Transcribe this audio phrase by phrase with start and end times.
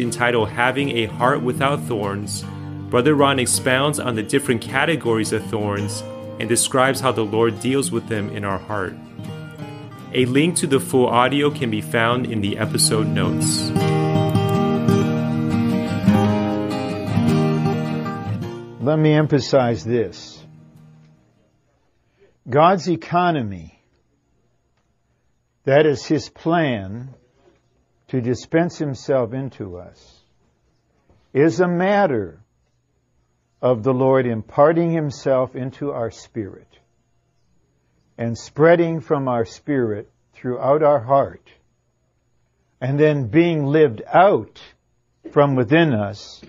[0.00, 2.44] entitled Having a Heart Without Thorns,
[2.90, 6.02] Brother Ron expounds on the different categories of thorns
[6.40, 8.94] and describes how the Lord deals with them in our heart.
[10.12, 13.70] A link to the full audio can be found in the episode notes.
[18.80, 20.42] Let me emphasize this
[22.48, 23.80] God's economy,
[25.64, 27.14] that is His plan
[28.10, 30.20] to dispense Himself into us,
[31.32, 32.40] is a matter
[33.62, 36.66] of the Lord imparting Himself into our spirit
[38.18, 41.48] and spreading from our spirit throughout our heart
[42.80, 44.60] and then being lived out
[45.30, 46.42] from within us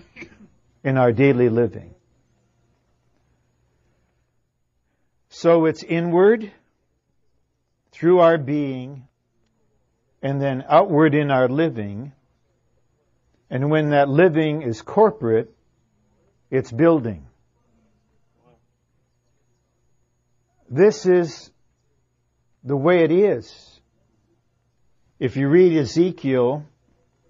[0.82, 1.94] in our daily living.
[5.28, 6.50] So it's inward
[7.92, 9.06] through our being
[10.22, 12.12] and then outward in our living.
[13.50, 15.52] And when that living is corporate,
[16.50, 17.26] it's building.
[20.70, 21.50] This is
[22.64, 23.80] the way it is.
[25.18, 26.64] If you read Ezekiel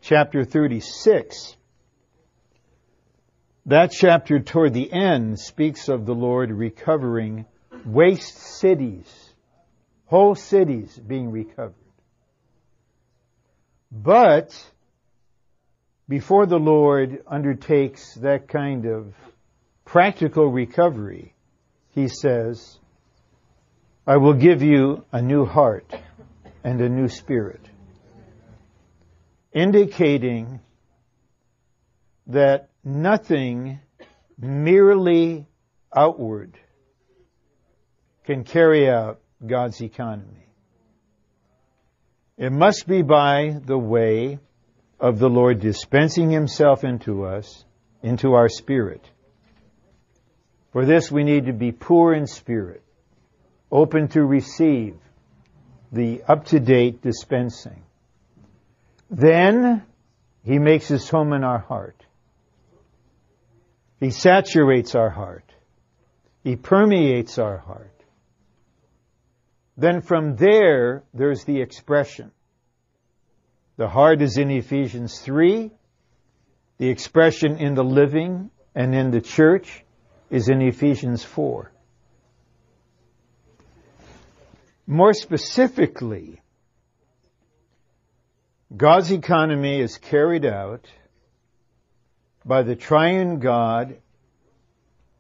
[0.01, 1.57] chapter 36,
[3.67, 7.47] that chapter toward the end speaks of the Lord recovering
[7.85, 9.35] waste cities,
[10.07, 11.75] whole cities being recovered.
[13.95, 14.59] But
[16.09, 19.15] before the Lord undertakes that kind of
[19.85, 21.35] practical recovery,
[21.91, 22.79] he says,
[24.07, 25.93] I will give you a new heart
[26.65, 27.61] and a new spirit.
[29.53, 30.61] Indicating
[32.29, 33.79] that nothing
[34.39, 35.47] merely
[35.95, 36.59] outward
[38.25, 40.42] can carry out God's economy.
[42.43, 44.41] It must be by the way
[44.99, 47.65] of the Lord dispensing Himself into us,
[48.03, 49.09] into our spirit.
[50.73, 52.83] For this we need to be poor in spirit,
[53.71, 54.97] open to receive
[55.93, 57.81] the up-to-date dispensing.
[59.09, 59.85] Then
[60.43, 62.05] He makes His home in our heart.
[64.01, 65.49] He saturates our heart.
[66.43, 68.02] He permeates our heart.
[69.83, 72.31] Then from there, there's the expression.
[73.79, 75.73] The heart is in Ephesians 3.
[76.79, 79.85] The expression in the living and in the church
[80.31, 81.73] is in Ephesians 4.
[84.87, 86.41] More specifically,
[88.77, 90.87] God's economy is carried out
[92.45, 93.97] by the triune God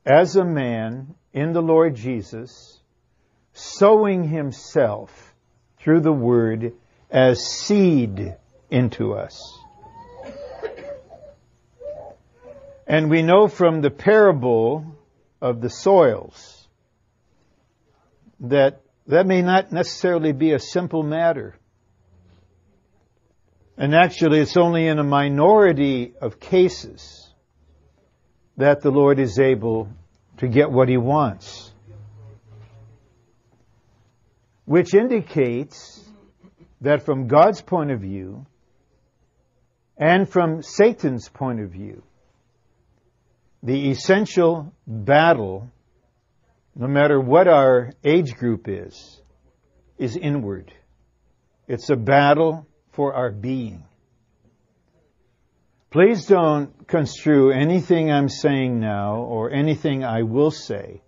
[0.06, 2.72] as a man in the Lord Jesus,
[3.52, 5.34] sowing himself
[5.78, 6.74] through the word
[7.10, 8.36] as seed
[8.70, 9.58] into us.
[12.86, 14.96] And we know from the parable
[15.41, 16.68] of the soils
[18.41, 21.56] that that may not necessarily be a simple matter.
[23.76, 27.28] And actually, it's only in a minority of cases
[28.56, 29.88] that the Lord is able
[30.38, 31.72] to get what he wants.
[34.64, 36.02] Which indicates
[36.80, 38.46] that from God's point of view,
[39.96, 42.02] and from Satan's point of view,
[43.62, 45.70] the essential battle,
[46.74, 49.20] no matter what our age group is,
[49.98, 50.72] is inward.
[51.68, 53.84] It's a battle for our being.
[55.90, 61.02] Please don't construe anything I'm saying now or anything I will say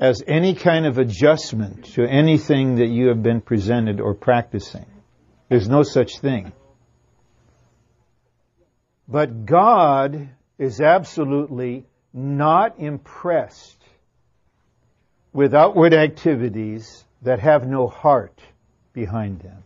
[0.00, 4.86] as any kind of adjustment to anything that you have been presented or practicing.
[5.50, 6.52] There's no such thing.
[9.06, 11.84] But God is absolutely
[12.14, 13.76] not impressed
[15.34, 18.40] with outward activities that have no heart
[18.94, 19.62] behind them.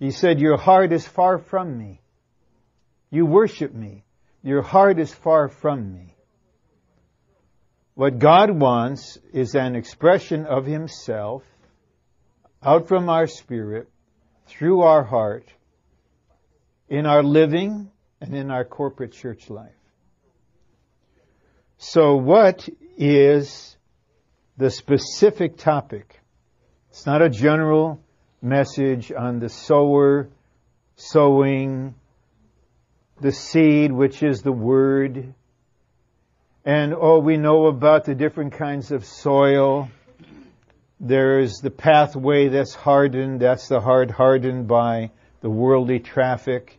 [0.00, 2.00] He said, Your heart is far from me.
[3.10, 4.02] You worship me.
[4.42, 6.14] Your heart is far from me.
[8.00, 11.42] What God wants is an expression of Himself
[12.62, 13.90] out from our spirit,
[14.46, 15.44] through our heart,
[16.88, 17.90] in our living
[18.22, 19.76] and in our corporate church life.
[21.76, 22.66] So what
[22.96, 23.76] is
[24.56, 26.22] the specific topic?
[26.88, 28.00] It's not a general
[28.40, 30.30] message on the sower,
[30.96, 31.94] sowing,
[33.20, 35.34] the seed, which is the word.
[36.64, 39.88] And oh, we know about the different kinds of soil.
[40.98, 43.40] There's the pathway that's hardened.
[43.40, 45.10] That's the heart hardened by
[45.40, 46.78] the worldly traffic.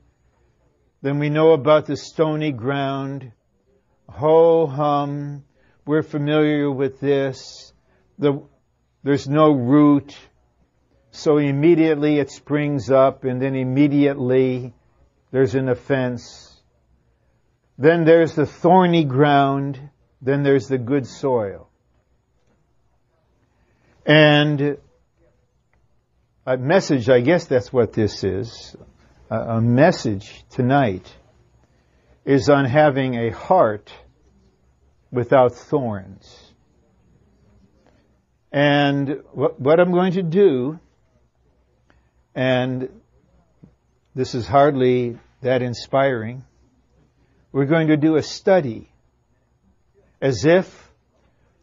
[1.02, 3.32] Then we know about the stony ground.
[4.08, 5.44] Ho hum.
[5.84, 7.74] We're familiar with this.
[8.20, 8.44] The,
[9.02, 10.16] there's no root.
[11.10, 14.76] So immediately it springs up and then immediately
[15.32, 16.51] there's an offense.
[17.82, 19.90] Then there's the thorny ground.
[20.22, 21.68] Then there's the good soil.
[24.06, 24.78] And
[26.46, 28.76] a message, I guess that's what this is,
[29.32, 31.12] a message tonight
[32.24, 33.92] is on having a heart
[35.12, 36.54] without thorns.
[38.52, 40.80] And what, I'm going to do,
[42.36, 42.90] and
[44.14, 46.44] this is hardly that inspiring,
[47.52, 48.90] we're going to do a study
[50.22, 50.90] as if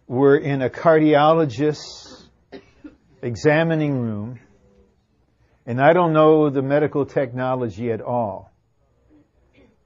[0.06, 2.28] we're in a cardiologist's
[3.22, 4.38] examining room
[5.68, 8.50] and I don't know the medical technology at all.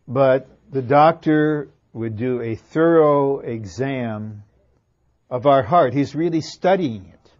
[0.07, 4.45] But the doctor would do a thorough exam
[5.29, 5.93] of our heart.
[5.93, 7.31] He's really studying it.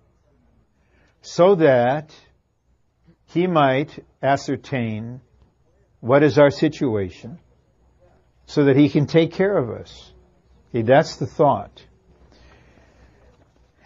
[1.21, 2.13] So that
[3.27, 5.21] he might ascertain
[6.01, 7.39] what is our situation
[8.53, 10.13] so that he can take care of us.
[10.69, 11.83] Okay, that's the thought.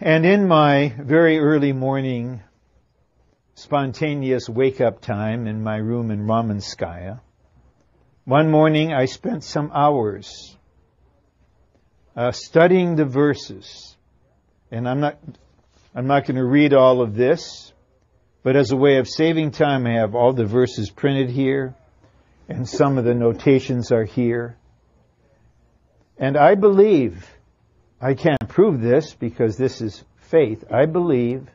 [0.01, 2.41] And in my very early morning
[3.55, 7.21] spontaneous wake up time in my room in Ramenskaya.
[8.25, 10.57] One morning I spent some hours
[12.17, 13.95] uh, studying the verses.
[14.69, 15.17] And I'm not,
[15.95, 17.71] I'm not going to read all of this,
[18.43, 21.73] but as a way of saving time, I have all the verses printed here,
[22.47, 24.57] and some of the notations are here.
[26.17, 27.27] And I believe,
[28.01, 31.47] I can't prove this because this is faith, I believe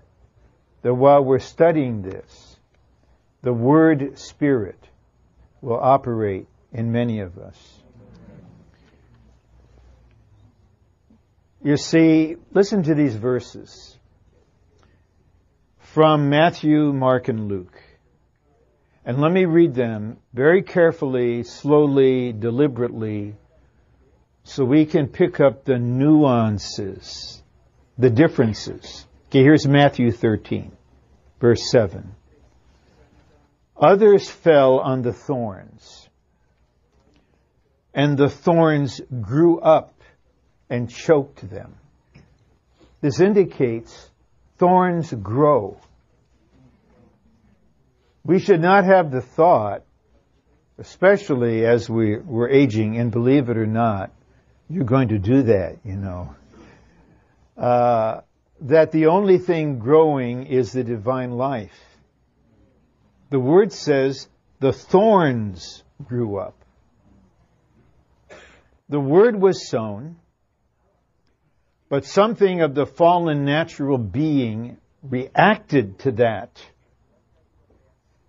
[0.83, 2.57] that while we're studying this,
[3.43, 4.79] the Word Spirit
[5.61, 7.83] will operate in many of us.
[11.63, 13.97] You see, listen to these verses
[15.79, 17.81] from Matthew, Mark, and Luke.
[19.05, 23.35] And let me read them very carefully, slowly, deliberately,
[24.45, 27.43] so we can pick up the nuances,
[27.99, 29.07] the differences.
[29.29, 30.73] Okay, here's Matthew 13,
[31.41, 32.15] verse 7.
[33.77, 36.09] Others fell on the thorns,
[37.93, 39.95] and the thorns grew up
[40.71, 41.75] and choked them.
[43.01, 44.11] This indicates
[44.59, 45.79] thorns grow.
[48.25, 49.83] We should not have the thought,
[50.79, 54.13] especially as we, we're aging, and believe it or not,
[54.69, 56.35] you're going to do that, you know.
[57.57, 58.21] Uh,
[58.63, 61.79] that the only thing growing is the divine life.
[63.31, 64.29] The word says
[64.61, 66.55] the thorns grew up.
[68.89, 70.17] The word was sown,
[71.89, 76.61] but something of the fallen natural being reacted to that,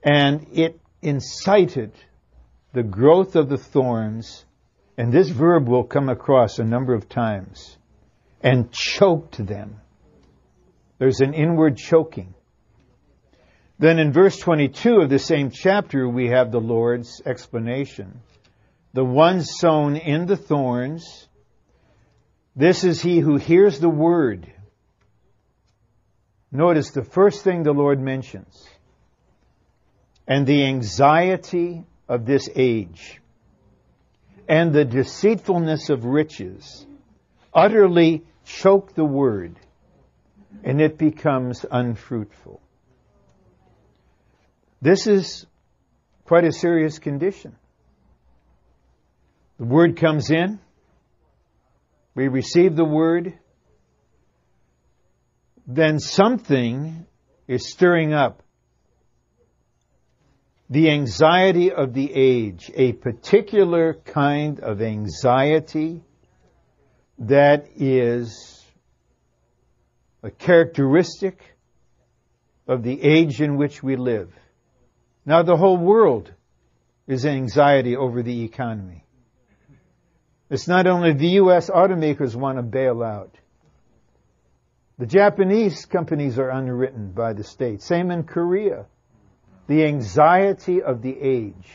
[0.04, 1.92] and it incited
[2.74, 4.46] the growth of the thorns,
[4.98, 7.78] and this verb will come across a number of times,
[8.42, 9.80] and choked them.
[10.98, 12.34] There's an inward choking.
[13.80, 18.22] Then in verse 22 of the same chapter, we have the Lord's explanation.
[18.94, 21.28] The one sown in the thorns,
[22.56, 24.52] this is he who hears the word.
[26.52, 28.64] Notice the first thing the Lord mentions.
[30.28, 33.22] And the anxiety of this age
[34.48, 36.86] and the deceitfulness of riches
[37.54, 39.60] utterly choke the word
[40.64, 42.62] and it becomes unfruitful.
[44.82, 45.46] This is
[46.26, 47.56] quite a serious condition.
[49.58, 50.60] The word comes in,
[52.16, 53.34] we receive the word,
[55.66, 57.06] then something
[57.48, 58.43] is stirring up
[60.74, 66.02] the anxiety of the age, a particular kind of anxiety
[67.20, 68.66] that is
[70.24, 71.40] a characteristic
[72.68, 74.34] of the age in which we live.
[75.28, 76.34] Now the whole world
[77.06, 79.06] is anxiety over the economy.
[80.50, 81.70] It's not only the U.S.
[81.70, 83.38] automakers want to bail out.
[84.98, 87.84] The Japanese companies are underwritten by the state.
[87.84, 88.88] Same in Korea.
[89.68, 91.70] The anxiety of the age.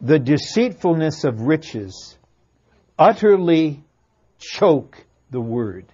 [0.00, 2.16] The deceitfulness of riches
[2.98, 3.84] utterly
[4.38, 5.86] choke the word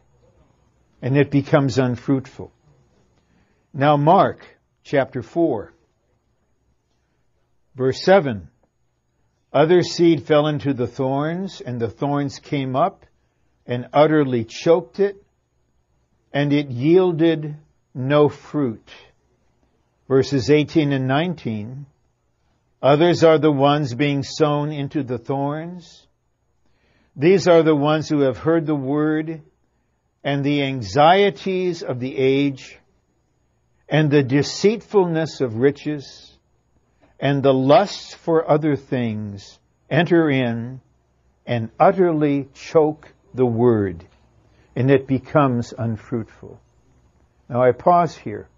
[1.03, 2.51] and it becomes unfruitful.
[3.73, 4.45] Now, Mark
[4.83, 5.73] chapter 4,
[7.75, 8.49] verse 7.
[9.53, 13.07] Other seed fell into the thorns, and the thorns came up
[13.67, 15.23] and utterly choked it,
[16.33, 17.57] and it yielded
[17.95, 18.91] no fruit.
[20.09, 21.87] Verses 18 and 19.
[22.83, 26.07] Others are the ones being sown into the thorns.
[27.17, 29.43] These are the ones who have heard the word
[30.23, 32.79] and the anxieties of the age
[33.89, 36.37] and the deceitfulness of riches
[37.19, 39.59] and the lusts for other things
[39.89, 40.81] enter in
[41.47, 44.05] and utterly choke the word,
[44.75, 46.61] and it becomes unfruitful.
[47.49, 48.49] Now I pause here.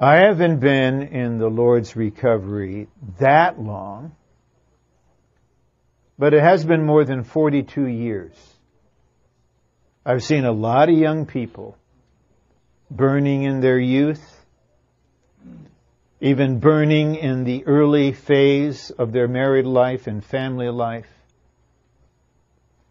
[0.00, 2.86] I haven't been in the Lord's recovery
[3.18, 4.14] that long,
[6.16, 8.34] but it has been more than 42 years.
[10.06, 11.76] I've seen a lot of young people
[12.88, 14.22] burning in their youth,
[16.20, 21.10] even burning in the early phase of their married life and family life.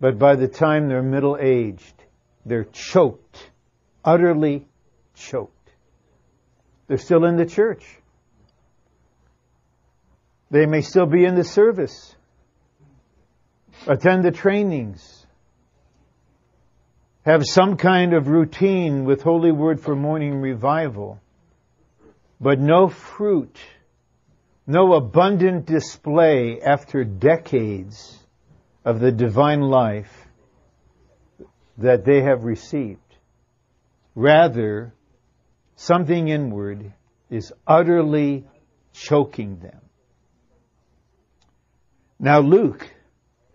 [0.01, 2.03] But by the time they're middle aged,
[2.45, 3.49] they're choked,
[4.03, 4.67] utterly
[5.15, 5.56] choked.
[6.87, 7.85] They're still in the church.
[10.49, 12.15] They may still be in the service,
[13.85, 15.25] attend the trainings,
[17.25, 21.19] have some kind of routine with Holy Word for morning revival
[22.39, 23.57] but no fruit,
[24.65, 28.17] no abundant display after decades
[28.85, 30.27] of the divine life
[31.77, 32.99] that they have received.
[34.15, 34.93] Rather,
[35.77, 36.91] something inward
[37.29, 38.45] is utterly
[38.91, 39.79] choking them.
[42.19, 42.89] Now Luke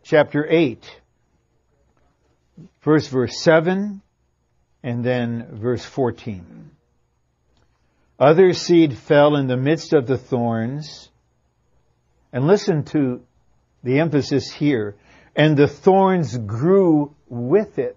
[0.02, 1.00] chapter 8,
[2.80, 4.00] first verse 7
[4.82, 6.70] and then verse 14.
[8.18, 11.10] Other seed fell in the midst of the thorns.
[12.32, 13.22] And listen to
[13.82, 14.94] the emphasis here.
[15.34, 17.96] And the thorns grew with it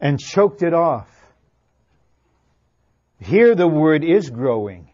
[0.00, 1.08] and choked it off.
[3.20, 4.90] Here the word is growing,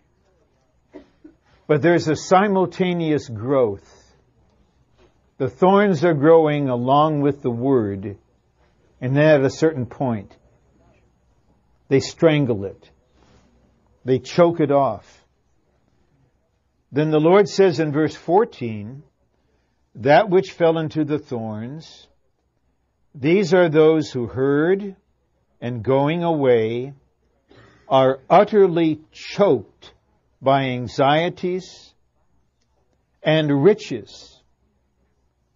[1.66, 3.96] but there's a simultaneous growth.
[5.38, 8.18] The thorns are growing along with the word,
[9.00, 10.36] and then at a certain point,
[11.88, 12.90] they strangle it.
[14.04, 15.24] They choke it off.
[16.92, 19.02] Then the Lord says in verse 14,
[19.96, 22.06] that which fell into the thorns,
[23.14, 24.94] these are those who heard
[25.60, 26.94] and going away
[27.90, 29.92] are utterly choked
[30.40, 31.92] by anxieties
[33.22, 34.40] and riches.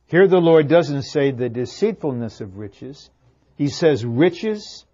[0.06, 3.08] Here the Lord doesn't say the deceitfulness of riches.
[3.56, 4.84] He says riches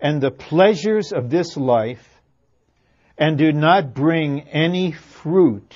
[0.00, 2.06] and the pleasures of this life
[3.18, 5.74] and do not bring any fruit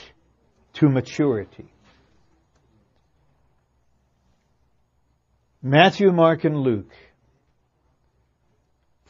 [0.75, 1.67] to maturity.
[5.61, 6.93] Matthew, Mark, and Luke,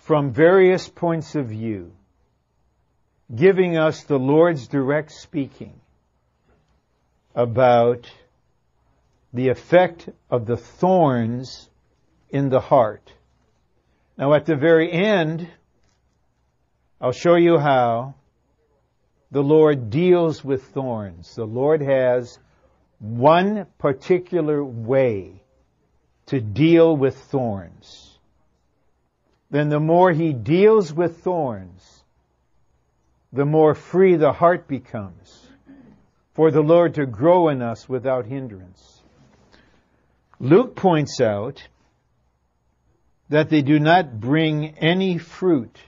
[0.06, 1.92] from various points of view,
[3.34, 5.74] giving us the Lord's direct speaking
[7.34, 8.10] about
[9.32, 11.68] the effect of the thorns
[12.30, 13.12] in the heart
[14.16, 15.48] now at the very end,
[17.00, 18.14] I'll show you how
[19.32, 21.34] the Lord deals with thorns.
[21.34, 22.38] The Lord has
[23.00, 25.42] one particular way
[26.26, 28.03] to deal with thorns.
[29.54, 32.02] Then the more he deals with thorns,
[33.32, 35.46] the more free the heart becomes
[36.32, 39.00] for the Lord to grow in us without hindrance.
[40.40, 41.68] Luke points out
[43.28, 45.78] that they do not bring any fruit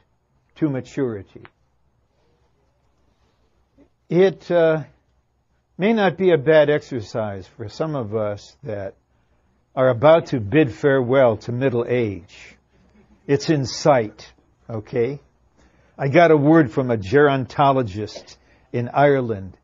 [0.55, 1.43] to maturity.
[4.09, 4.85] It uh,
[5.77, 8.95] may not be a bad exercise for some of us that
[9.75, 12.56] are about to bid farewell to middle age.
[13.27, 14.33] It's in sight,
[14.71, 15.21] okay?
[15.99, 18.37] I got a word from a gerontologist
[18.73, 19.57] in Ireland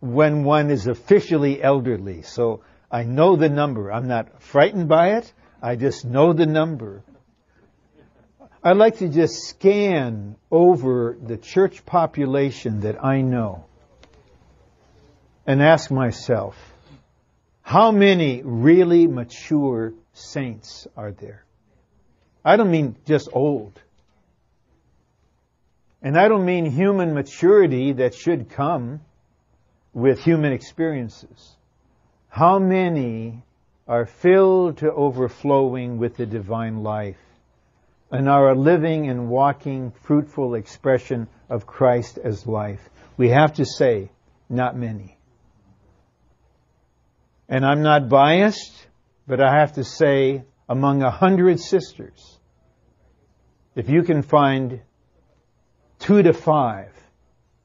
[0.00, 3.92] when one is officially elderly, so I know the number.
[3.92, 5.32] I'm not frightened by it.
[5.62, 7.02] I just know the number.
[8.62, 13.66] I'd like to just scan over the church population that I know
[15.46, 16.56] and ask myself,
[17.62, 21.43] how many really mature saints are there?
[22.44, 23.80] I don't mean just old.
[26.02, 29.00] And I don't mean human maturity that should come
[29.94, 31.56] with human experiences.
[32.28, 33.42] How many
[33.88, 37.16] are filled to overflowing with the divine life?
[38.14, 42.80] and are a living and walking fruitful expression of Christ as life.
[43.16, 44.10] We have to say,
[44.48, 45.18] Not many.
[47.48, 48.86] And I'm not biased,
[49.26, 52.33] but I have to say, among a hundred sisters,
[53.74, 54.80] if you can find
[55.98, 56.92] two to five,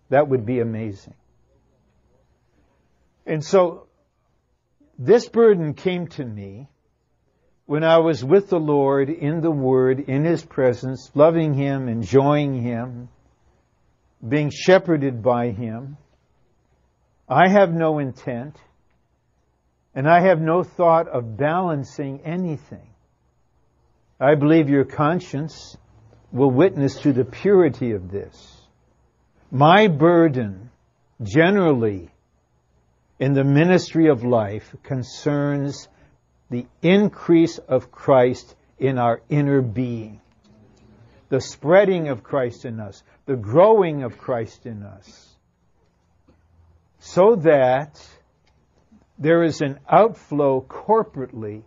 [0.09, 1.13] that would be amazing.
[3.25, 3.87] And so,
[4.97, 6.67] this burden came to me
[7.65, 12.61] when I was with the Lord in the Word, in His presence, loving Him, enjoying
[12.61, 13.09] Him,
[14.27, 15.97] being shepherded by Him.
[17.27, 18.57] I have no intent
[19.93, 22.87] and I have no thought of balancing anything.
[24.19, 25.77] I believe your conscience
[26.31, 28.61] will witness to the purity of this.
[29.51, 30.69] My burden
[31.21, 32.09] generally
[33.19, 35.87] in the ministry of life concerns
[36.49, 40.21] the increase of Christ in our inner being,
[41.29, 45.35] the spreading of Christ in us, the growing of Christ in us,
[46.99, 47.99] so that
[49.17, 51.63] there is an outflow corporately,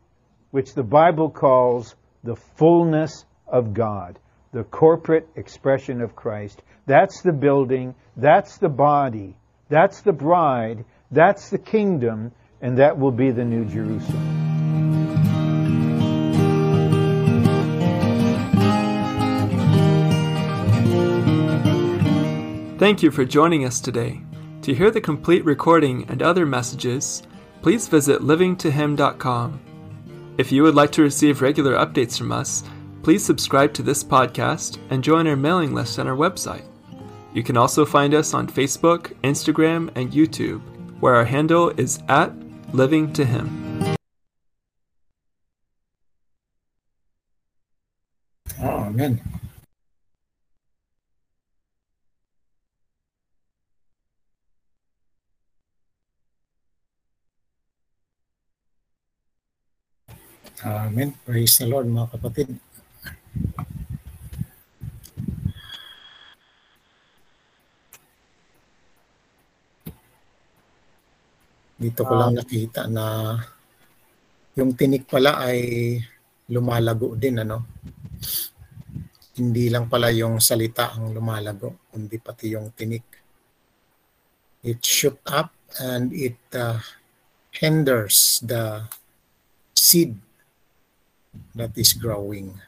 [0.50, 4.18] which the Bible calls the fullness of God,
[4.52, 6.62] the corporate expression of Christ.
[6.86, 9.34] That's the building, that's the body,
[9.68, 14.42] that's the bride, that's the kingdom, and that will be the New Jerusalem.
[22.78, 24.20] Thank you for joining us today.
[24.62, 27.22] To hear the complete recording and other messages,
[27.62, 29.60] please visit livingtohim.com.
[30.36, 32.64] If you would like to receive regular updates from us,
[33.02, 36.64] please subscribe to this podcast and join our mailing list on our website.
[37.34, 40.62] You can also find us on Facebook, Instagram, and YouTube,
[41.00, 42.32] where our handle is at
[42.72, 43.96] Living to Him.
[48.60, 49.20] Oh, amen.
[60.62, 61.10] Amen.
[61.10, 62.54] Ah, Praise the Lord mga kapatid.
[71.82, 73.34] Dito ko lang nakita na
[74.54, 75.98] yung tinik pala ay
[76.54, 77.66] lumalago din ano.
[79.34, 83.02] Hindi lang pala yung salita ang lumalago, kundi pati yung tinik.
[84.62, 85.50] It shoot up
[85.82, 86.78] and it uh,
[87.50, 88.86] hinders the
[89.74, 90.14] seed
[91.58, 92.62] that is growing.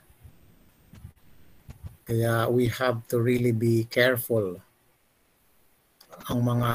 [2.04, 4.60] Kaya we have to really be careful
[6.28, 6.72] ang mga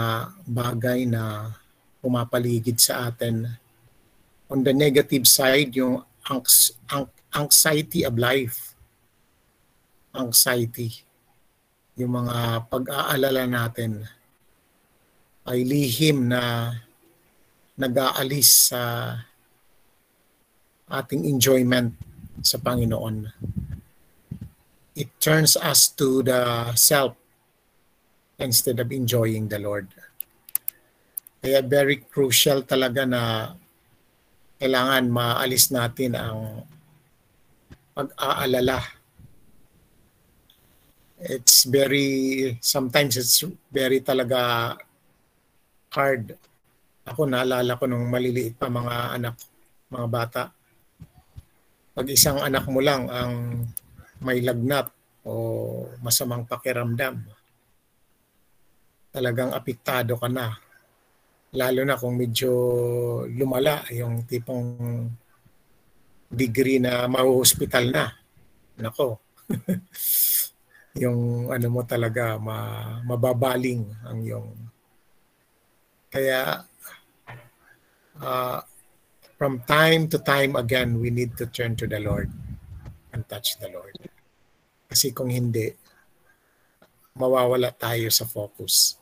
[0.49, 1.53] bagay na
[2.01, 3.45] pumapaligid sa atin.
[4.49, 6.01] On the negative side, yung
[7.33, 8.73] anxiety of life.
[10.17, 11.05] Anxiety.
[11.93, 14.09] Yung mga pag-aalala natin
[15.45, 16.73] ay lihim na
[17.77, 18.81] nag-aalis sa
[20.89, 21.93] ating enjoyment
[22.41, 23.29] sa Panginoon.
[24.99, 27.15] It turns us to the self
[28.35, 29.87] instead of enjoying the Lord.
[31.39, 33.55] Kaya very crucial talaga na
[34.59, 36.67] kailangan maalis natin ang
[37.95, 38.83] pag-aalala.
[41.23, 43.39] It's very, sometimes it's
[43.71, 44.75] very talaga
[45.95, 46.35] hard.
[47.07, 49.35] Ako naalala ko nung maliliit pa mga anak,
[49.87, 50.43] mga bata
[51.99, 53.65] pag isang anak mo lang ang
[54.19, 54.91] may lagnat
[55.23, 55.33] o
[56.03, 57.23] masamang pakiramdam,
[59.11, 60.55] talagang apektado ka na.
[61.49, 62.51] Lalo na kung medyo
[63.25, 65.09] lumala yung tipong
[66.29, 68.05] degree na mahuhospital na.
[68.77, 69.17] Nako.
[71.03, 74.47] yung ano mo talaga ma, mababaling ang yung
[76.09, 76.65] kaya
[78.17, 78.59] uh,
[79.37, 82.29] from time to time again, we need to turn to the Lord
[83.19, 83.99] and touch the Lord.
[84.87, 85.75] Kasi kung hindi,
[87.19, 88.95] mawawala tayo sa focus.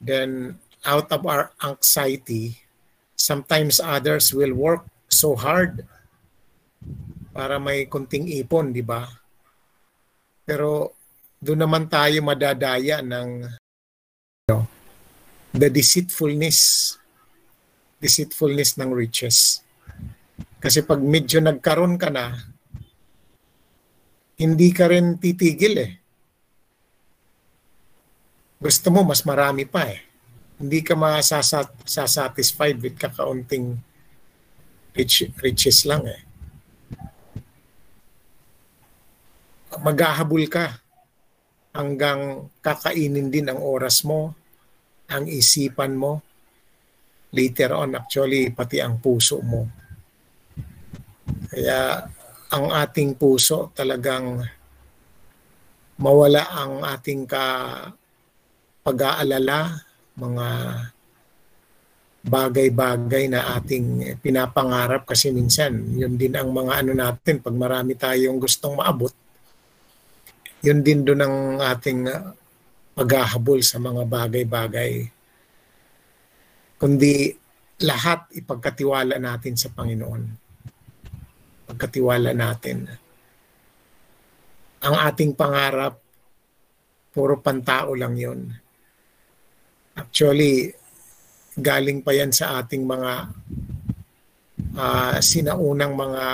[0.00, 2.56] Then, out of our anxiety,
[3.12, 5.84] sometimes others will work so hard
[7.36, 9.04] para may kunting ipon, di ba?
[10.48, 10.96] Pero
[11.36, 14.64] doon naman tayo madadaya ng you know,
[15.52, 16.96] the deceitfulness
[18.00, 19.60] deceitfulness ng riches.
[20.56, 22.32] Kasi pag medyo nagkaroon ka na,
[24.40, 25.92] hindi ka rin titigil eh.
[28.56, 30.00] Gusto mo mas marami pa eh.
[30.60, 33.76] Hindi ka masasatisfied with kakaunting
[34.96, 36.20] rich, riches lang eh.
[39.80, 40.80] Maghahabol ka
[41.76, 44.34] hanggang kakainin din ang oras mo,
[45.08, 46.20] ang isipan mo,
[47.30, 49.68] later on actually pati ang puso mo.
[51.48, 52.04] Kaya
[52.50, 54.42] ang ating puso talagang
[56.00, 57.44] mawala ang ating ka
[58.80, 59.78] pag-aalala,
[60.16, 60.48] mga
[62.20, 65.06] bagay-bagay na ating pinapangarap.
[65.06, 69.12] Kasi minsan yun din ang mga ano natin pag marami tayong gustong maabot
[70.60, 72.36] yun din doon ang ating uh,
[72.92, 75.08] paghahabol sa mga bagay-bagay.
[76.76, 77.32] Kundi
[77.80, 80.39] lahat ipagkatiwala natin sa Panginoon
[81.70, 82.90] pagkatiwala natin
[84.82, 85.94] ang ating pangarap
[87.14, 88.50] puro pantao lang yon
[89.94, 90.74] actually
[91.54, 93.12] galing pa yan sa ating mga
[94.74, 96.24] uh, sinaunang mga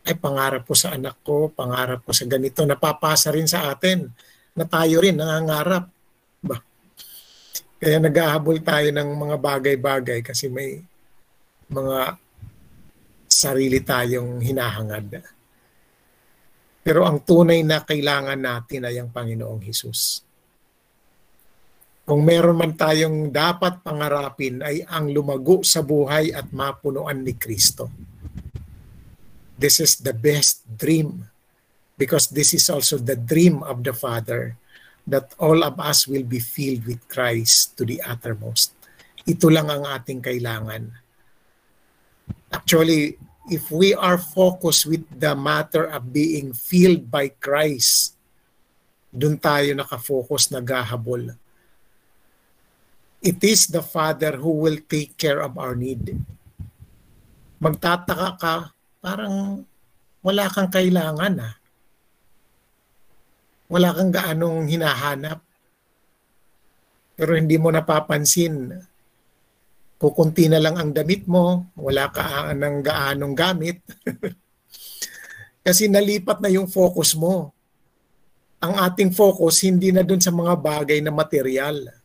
[0.00, 4.08] ay pangarap ko sa anak ko, pangarap ko sa ganito, napapasa rin sa atin
[4.56, 5.86] na tayo rin nangangarap.
[6.40, 6.56] Ba?
[7.76, 10.80] Kaya naghahabol tayo ng mga bagay-bagay kasi may
[11.68, 12.16] mga
[13.40, 15.24] sarili tayong hinahangad.
[16.84, 20.20] Pero ang tunay na kailangan natin ay ang Panginoong Hesus.
[22.04, 27.88] Kung meron man tayong dapat pangarapin ay ang lumago sa buhay at mapunuan ni Kristo.
[29.60, 31.24] This is the best dream
[32.00, 34.56] because this is also the dream of the Father
[35.04, 38.72] that all of us will be filled with Christ to the uttermost.
[39.28, 40.90] Ito lang ang ating kailangan.
[42.50, 48.18] Actually, if we are focused with the matter of being filled by Christ,
[49.08, 51.32] dun tayo nakafocus, naghahabol
[53.20, 56.16] it is the Father who will take care of our need.
[57.60, 58.54] Magtataka ka,
[59.04, 59.68] parang
[60.24, 61.54] wala kang kailangan ah.
[63.68, 65.44] Wala kang gaanong hinahanap.
[67.14, 68.80] Pero hindi mo napapansin.
[70.00, 73.84] Kukunti na lang ang damit mo, wala ka ng gaanong gamit.
[75.66, 77.52] Kasi nalipat na yung focus mo.
[78.64, 82.00] Ang ating focus hindi na dun sa mga bagay na material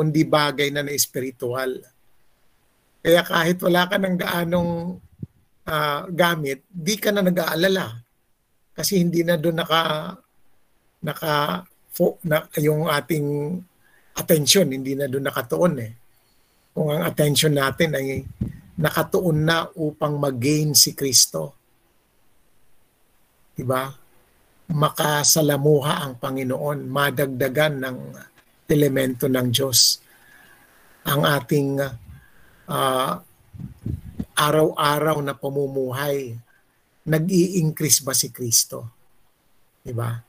[0.00, 1.82] kundi bagay na na espiritual.
[3.04, 4.70] Kaya kahit wala ka ng gaanong
[5.68, 8.00] uh, gamit, di ka na nag-aalala.
[8.72, 10.16] Kasi hindi na doon naka
[11.04, 13.60] naka fo, na, yung ating
[14.16, 15.92] attention hindi na doon nakatuon eh.
[16.70, 18.22] Kung ang attention natin ay
[18.80, 21.52] nakatuon na upang mag-gain si Kristo.
[23.52, 23.92] 'Di ba?
[24.70, 27.96] Makasalamuha ang Panginoon, madagdagan ng
[28.70, 29.98] elemento ng Diyos.
[31.10, 31.82] Ang ating
[32.70, 33.12] uh,
[34.38, 36.38] araw-araw na pamumuhay,
[37.04, 38.86] nag-i-increase ba si Kristo?
[39.82, 40.22] Diba?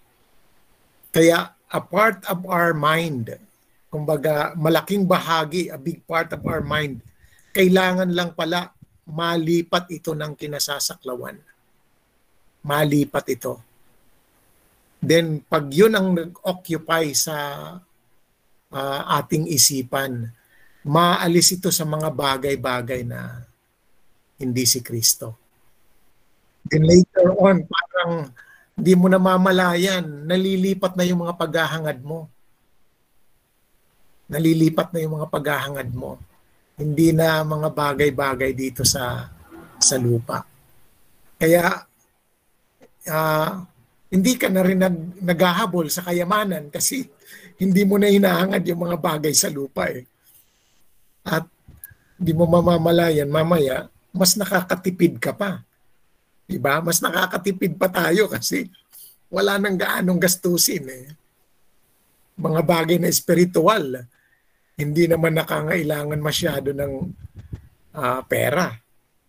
[1.14, 3.38] Kaya a part of our mind,
[3.92, 7.04] kumbaga malaking bahagi, a big part of our mind,
[7.52, 8.72] kailangan lang pala
[9.04, 11.36] malipat ito ng kinasasaklawan.
[12.64, 13.60] Malipat ito.
[15.04, 17.36] Then pag yun ang nag-occupy sa
[18.72, 20.32] uh, ating isipan.
[20.82, 23.46] Maalis ito sa mga bagay-bagay na
[24.42, 25.38] hindi si Kristo.
[26.66, 28.34] Then later on, parang
[28.74, 32.26] hindi mo namamalayan, nalilipat na yung mga paghahangad mo.
[34.32, 36.16] Nalilipat na yung mga paghahangad mo.
[36.80, 39.28] Hindi na mga bagay-bagay dito sa
[39.82, 40.48] sa lupa.
[41.36, 41.84] Kaya
[43.12, 43.52] uh,
[44.12, 47.08] hindi ka na rin nag, naghahabol sa kayamanan kasi
[47.60, 50.04] hindi mo na hinahangad yung mga bagay sa lupa eh.
[51.24, 51.46] At
[52.20, 55.64] hindi mo mamamalayan mamaya, mas nakakatipid ka pa.
[56.46, 56.84] Diba?
[56.84, 58.68] Mas nakakatipid pa tayo kasi
[59.32, 61.06] wala nang gaanong gastusin eh.
[62.36, 64.06] Mga bagay na espiritual,
[64.82, 66.94] hindi naman nakangailangan masyado ng
[67.94, 68.74] uh, pera.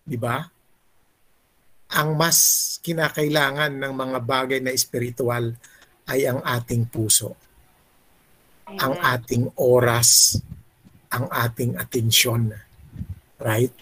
[0.00, 0.40] Di ba?
[1.92, 2.38] Ang mas
[2.80, 5.52] kinakailangan ng mga bagay na espiritual
[6.08, 7.36] ay ang ating puso
[8.80, 10.40] ang ating oras,
[11.12, 12.54] ang ating atensyon.
[13.42, 13.74] Right?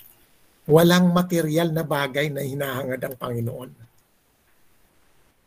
[0.67, 3.71] Walang material na bagay na hinahangad ang Panginoon.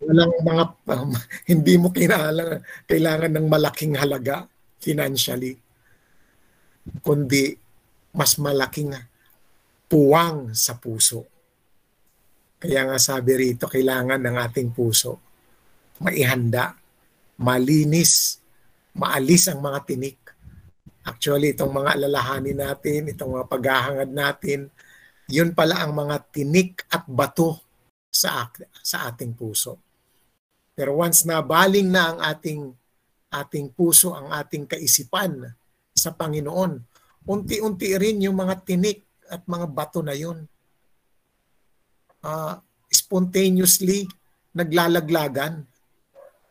[0.03, 0.63] Walang mga,
[0.99, 1.11] um,
[1.51, 4.47] hindi mo kailangan, kailangan ng malaking halaga
[4.83, 5.55] financially,
[7.03, 7.55] kundi
[8.13, 8.93] mas malaking
[9.87, 11.25] puwang sa puso.
[12.59, 15.33] Kaya nga sabi rito, kailangan ng ating puso
[16.03, 16.75] maihanda,
[17.39, 18.43] malinis,
[18.97, 20.19] maalis ang mga tinik.
[21.03, 24.59] Actually, itong mga alalahanin natin, itong mga paghahangad natin,
[25.27, 27.59] yun pala ang mga tinik at bato
[28.11, 28.47] sa,
[28.83, 29.79] sa ating puso.
[30.73, 32.61] Pero once na baling na ang ating
[33.33, 35.41] ating puso, ang ating kaisipan
[36.03, 36.71] sa Panginoon.
[37.23, 40.43] Unti-unti rin yung mga tinik at mga bato na yun.
[42.19, 42.59] Uh,
[42.91, 44.11] spontaneously
[44.51, 45.63] naglalaglagan.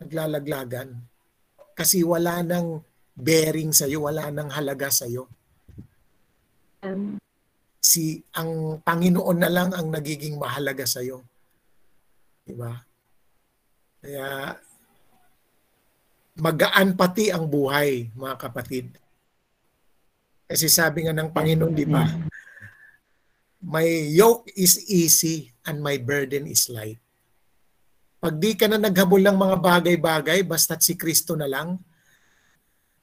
[0.00, 0.88] Naglalaglagan.
[1.76, 2.80] Kasi wala nang
[3.12, 5.28] bearing sa'yo, wala nang halaga sa'yo.
[6.82, 7.20] Um,
[7.82, 11.26] si ang Panginoon na lang ang nagiging mahalaga sa iyo.
[12.46, 12.70] Di ba?
[13.98, 14.54] Kaya
[16.38, 18.86] magaan pati ang buhay, mga kapatid.
[20.52, 22.04] Kasi sabi nga ng Panginoon, di ba?
[23.64, 27.00] My yoke is easy and my burden is light.
[28.20, 31.80] Pag di ka na naghabol ng mga bagay-bagay, basta't si Kristo na lang,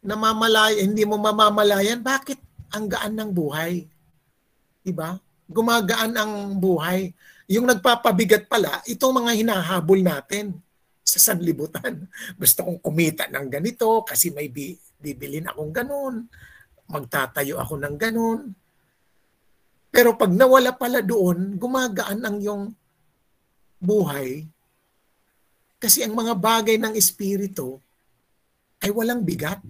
[0.06, 2.38] namamalaya, hindi mo mamamalayan, bakit
[2.70, 3.90] ang gaan ng buhay?
[4.86, 5.18] Diba?
[5.50, 7.18] Gumagaan ang buhay.
[7.50, 10.54] Yung nagpapabigat pala, itong mga hinahabol natin
[11.02, 12.06] sa sanlibutan.
[12.42, 16.30] Gusto kong kumita ng ganito kasi may bi- bibilin akong ganun.
[16.90, 18.42] Magtatayo ako ng ganun.
[19.90, 22.64] Pero pag nawala pala doon, gumagaan ang yung
[23.80, 24.46] buhay
[25.80, 27.80] kasi ang mga bagay ng Espiritu
[28.84, 29.64] ay walang bigat.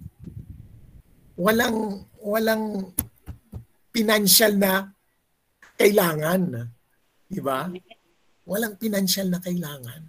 [1.38, 2.90] Walang, walang
[3.94, 4.90] financial na
[5.78, 6.66] kailangan.
[7.30, 7.70] Di ba?
[8.42, 10.02] Walang financial na kailangan.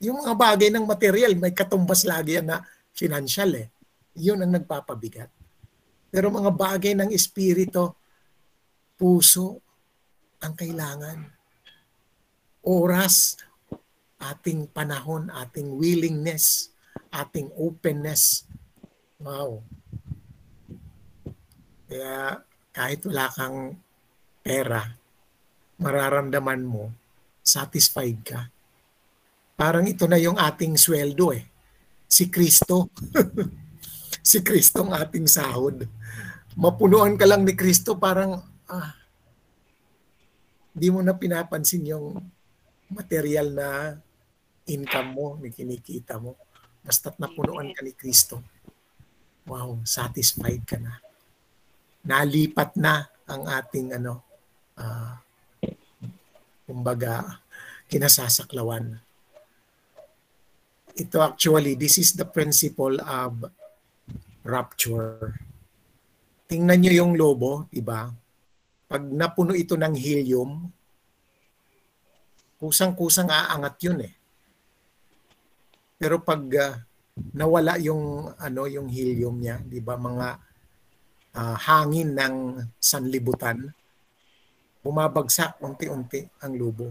[0.00, 2.64] Yung mga bagay ng material, may katumbas lagi yan na
[2.96, 3.68] financial eh.
[4.16, 5.28] Yun ang nagpapabigat.
[6.10, 7.94] Pero mga bagay ng espiritu,
[8.98, 9.62] puso
[10.42, 11.30] ang kailangan.
[12.66, 13.40] Oras,
[14.20, 16.74] ating panahon, ating willingness,
[17.08, 18.44] ating openness.
[19.22, 19.64] Wow.
[21.88, 22.44] Kaya
[22.74, 23.80] kahit wala kang
[24.44, 24.82] pera,
[25.80, 26.92] mararamdaman mo,
[27.40, 28.50] satisfied ka
[29.60, 31.44] Parang ito na yung ating sweldo eh.
[32.08, 32.88] Si Kristo.
[34.20, 35.84] si Kristo ang ating sahod.
[36.56, 38.92] Mapunuan ka lang ni Kristo parang ah,
[40.70, 42.20] di mo na pinapansin yung
[42.90, 43.68] material na
[44.70, 46.38] income mo, ni kinikita mo.
[46.80, 48.42] Basta't napunuan ka ni Kristo.
[49.46, 50.98] Wow, satisfied ka na.
[52.06, 54.22] Nalipat na ang ating ano,
[54.78, 55.14] uh,
[56.66, 57.42] kumbaga,
[57.90, 59.02] kinasasaklawan
[61.00, 63.48] ito actually, this is the principle of
[64.44, 65.36] rapture.
[66.50, 68.10] Tingnan nyo yung lobo, di ba?
[68.90, 70.66] Pag napuno ito ng helium,
[72.58, 74.14] kusang-kusang aangat yun eh.
[76.00, 76.74] Pero pag uh,
[77.36, 80.28] nawala yung ano yung helium niya, 'di ba mga
[81.36, 82.36] uh, hangin ng
[82.80, 83.68] sanlibutan,
[84.80, 86.88] bumabagsak unti-unti ang lobo.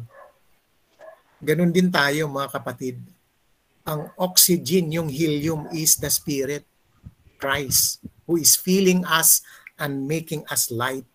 [1.41, 3.01] Ganon din tayo mga kapatid
[3.89, 6.68] ang oxygen, yung helium is the Spirit,
[7.39, 9.39] Christ, who is filling us
[9.79, 11.07] and making us light.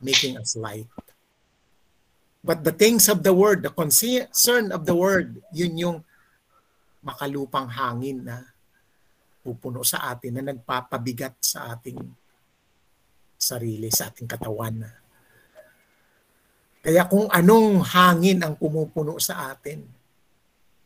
[0.00, 0.88] Making us light.
[2.40, 5.98] But the things of the Word, the concern of the Word, yun yung
[7.04, 8.42] makalupang hangin na
[9.44, 12.00] pupuno sa atin, na nagpapabigat sa ating
[13.38, 14.82] sarili, sa ating katawan.
[16.82, 19.96] Kaya kung anong hangin ang pumupuno sa atin,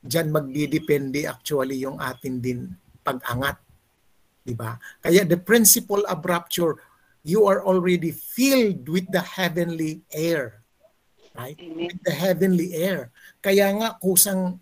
[0.01, 2.73] Diyan magdidepende actually yung atin din
[3.05, 3.61] pag-angat.
[4.41, 4.81] Di ba?
[5.05, 6.81] Kaya the principle of rapture,
[7.21, 10.65] you are already filled with the heavenly air.
[11.37, 11.57] Right?
[11.61, 11.93] Amen.
[11.93, 13.13] With the heavenly air.
[13.39, 14.59] Kaya nga kusang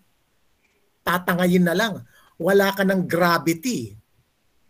[1.03, 2.03] tatangayin na lang.
[2.39, 3.95] Wala ka ng gravity.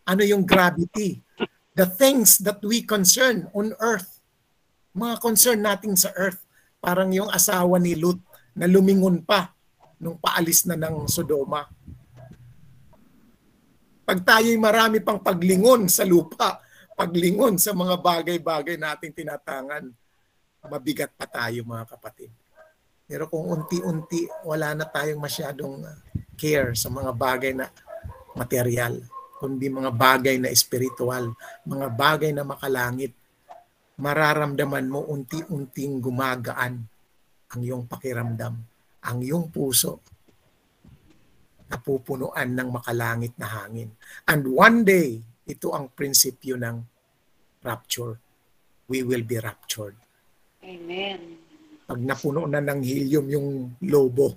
[0.08, 1.22] Ano yung gravity?
[1.78, 4.22] The things that we concern on earth.
[4.98, 6.42] Mga concern natin sa earth.
[6.80, 8.18] Parang yung asawa ni Lut
[8.56, 9.54] na lumingon pa
[10.00, 11.68] nung paalis na ng Sodoma.
[14.10, 16.58] Pag tayo'y marami pang paglingon sa lupa,
[16.98, 19.86] paglingon sa mga bagay-bagay nating tinatangan,
[20.66, 22.34] mabigat pa tayo mga kapatid.
[23.06, 25.86] Pero kung unti-unti wala na tayong masyadong
[26.34, 27.70] care sa mga bagay na
[28.34, 28.98] material,
[29.38, 31.30] kundi mga bagay na espiritual,
[31.70, 33.14] mga bagay na makalangit,
[34.02, 36.82] mararamdaman mo unti-unting gumagaan
[37.54, 38.58] ang iyong pakiramdam
[39.06, 40.02] ang iyong puso
[41.80, 43.90] napupunuan ng makalangit na hangin.
[44.28, 46.84] And one day, ito ang prinsipyo ng
[47.64, 48.20] rapture.
[48.92, 49.96] We will be raptured.
[50.60, 51.40] Amen.
[51.88, 53.50] Pag napuno na ng helium yung
[53.88, 54.36] lobo,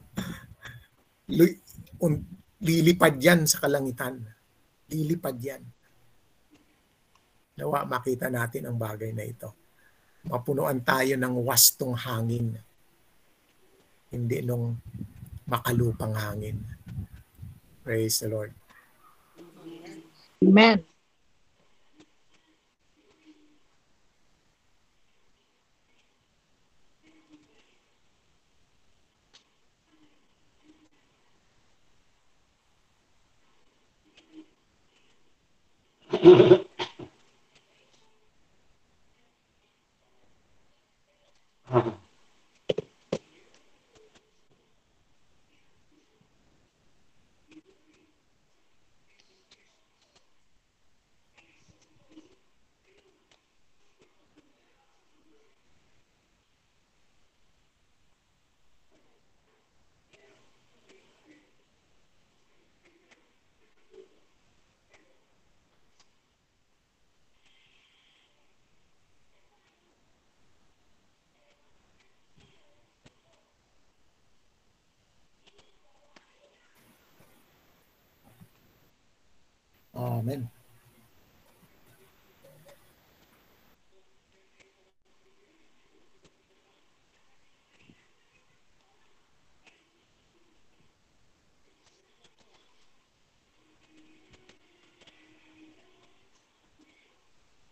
[2.62, 4.22] lilipad yan sa kalangitan.
[4.87, 5.62] Lilipad yan.
[7.59, 9.50] Nawa makita natin ang bagay na ito.
[10.31, 12.55] Mapunuan tayo ng wastong hangin
[14.12, 14.76] hindi nung
[15.48, 16.61] makalupang hangin.
[17.85, 18.55] Praise the Lord.
[20.42, 20.85] Amen.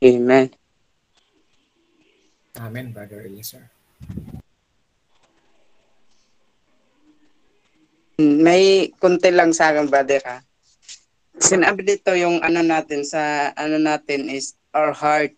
[0.01, 0.49] Amen.
[2.57, 3.69] Amen, Brother Eliezer.
[8.21, 10.41] May konti lang sa akin, brother, ha?
[11.37, 15.37] Sinabi dito yung ano natin sa ano natin is our heart.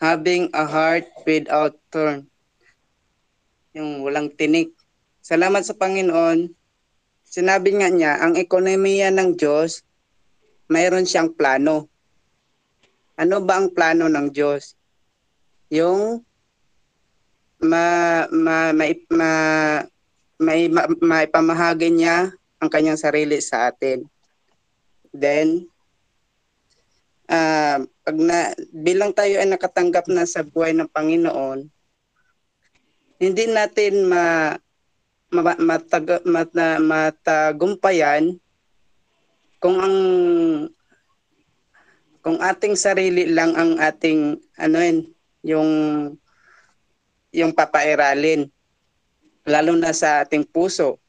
[0.00, 2.24] Having a heart without turn.
[3.76, 4.72] Yung walang tinik.
[5.20, 6.48] Salamat sa Panginoon.
[7.20, 9.84] Sinabi nga niya, ang ekonomiya ng Diyos,
[10.72, 11.89] mayroon siyang plano.
[13.20, 14.72] Ano ba ang plano ng Diyos?
[15.68, 16.24] Yung
[17.60, 19.30] ma, ma, ma, ma,
[20.40, 24.08] may ma, maipamahagi niya ang kanyang sarili sa atin.
[25.12, 25.68] Then,
[27.28, 31.68] uh, pag na, bilang tayo ay nakatanggap na sa buhay ng Panginoon,
[33.20, 34.56] hindi natin ma,
[35.28, 38.40] ma, matag, mat, matagumpayan
[39.60, 39.96] kung ang
[42.20, 44.98] kung ating sarili lang ang ating ano yun,
[45.40, 45.70] yung
[47.32, 48.50] yung papairalin
[49.48, 51.00] lalo na sa ating puso.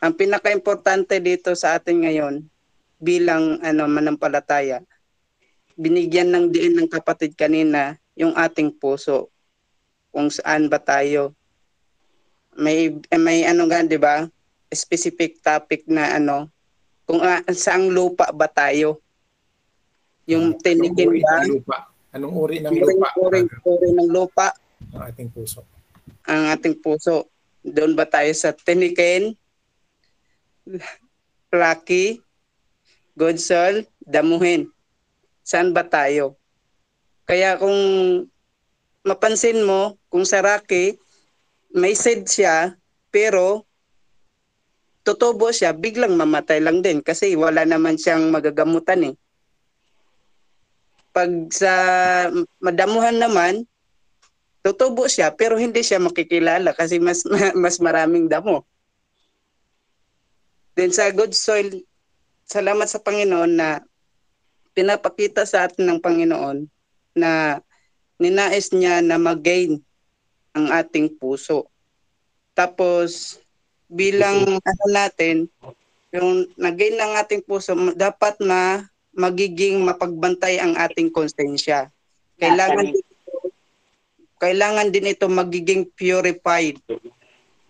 [0.00, 2.34] Ang pinaka-importante dito sa atin ngayon
[3.00, 4.84] bilang ano manampalataya,
[5.76, 9.32] binigyan ng diin ng kapatid kanina yung ating puso.
[10.12, 11.32] Kung saan ba tayo.
[12.58, 14.26] May may ano nga 'di ba?
[14.68, 16.50] Specific topic na ano
[17.06, 19.00] kung uh, saang lupa ba tayo.
[20.30, 21.42] Yung tinigin ba?
[21.44, 21.78] Lupa.
[22.14, 23.08] Anong uri ng lupa?
[23.18, 24.54] Uri, uri ng lupa.
[24.94, 25.66] Ang ating puso
[26.30, 27.26] ang ating puso.
[27.60, 29.36] Doon ba tayo sa tinikin,
[31.50, 32.22] Rocky,
[33.18, 34.70] good soul, damuhin.
[35.42, 36.38] Saan ba tayo?
[37.26, 37.74] Kaya kung
[39.02, 40.94] mapansin mo, kung sa Rocky,
[41.74, 42.78] may seed siya,
[43.10, 43.66] pero
[45.02, 49.14] tutubo siya, biglang mamatay lang din kasi wala naman siyang magagamutan eh.
[51.10, 51.72] Pag sa
[52.62, 53.66] madamuhan naman,
[54.60, 57.24] tutubo siya pero hindi siya makikilala kasi mas
[57.62, 58.64] mas maraming damo.
[60.78, 61.82] Then sa good soil,
[62.46, 63.82] salamat sa Panginoon na
[64.72, 66.64] pinapakita sa atin ng Panginoon
[67.18, 67.58] na
[68.20, 69.82] ninais niya na mag-gain
[70.54, 71.66] ang ating puso.
[72.54, 73.40] Tapos
[73.90, 75.50] bilang ano natin,
[76.14, 81.90] yung nag-gain ng ating puso, dapat na magiging mapagbantay ang ating konsensya.
[82.38, 82.94] Kailangan
[84.40, 86.80] kailangan din ito magiging purified,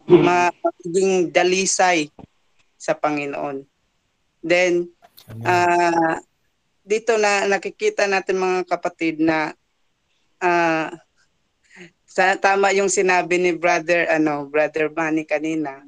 [0.07, 2.07] magiging dalisay
[2.79, 3.67] sa Panginoon.
[4.41, 4.87] Then,
[5.43, 6.17] uh,
[6.87, 9.53] dito na nakikita natin mga kapatid na
[10.41, 10.89] uh,
[12.11, 15.87] sa tama yung sinabi ni brother ano brother Manny kanina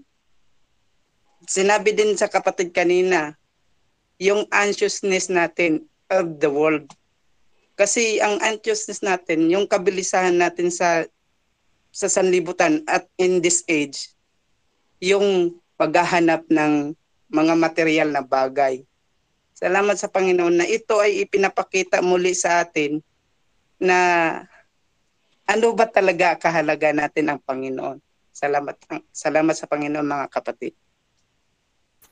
[1.43, 3.35] sinabi din sa kapatid kanina
[4.23, 6.87] yung anxiousness natin of the world
[7.83, 11.09] kasi ang anxiousness natin, yung kabilisahan natin sa
[11.93, 14.13] sa sanlibutan at in this age,
[15.01, 16.97] yung paghahanap ng
[17.33, 18.85] mga material na bagay.
[19.57, 23.01] Salamat sa Panginoon na ito ay ipinapakita muli sa atin
[23.83, 23.99] na
[25.49, 27.99] ano ba talaga kahalaga natin ang Panginoon.
[28.33, 28.79] Salamat
[29.13, 30.73] salamat sa Panginoon mga kapatid.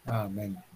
[0.08, 0.69] Amen.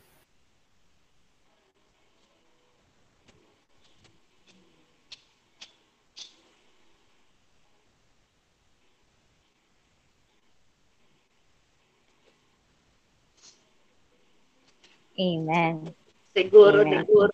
[15.14, 15.94] Amen.
[16.34, 17.06] Siguro, Amen.
[17.06, 17.32] siguro,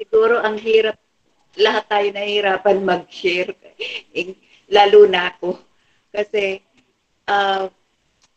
[0.00, 0.96] siguro ang hirap,
[1.56, 3.52] lahat tayo nahihirapan mag-share.
[4.68, 5.60] Lalo na ako.
[6.12, 6.60] Kasi,
[7.28, 7.68] uh,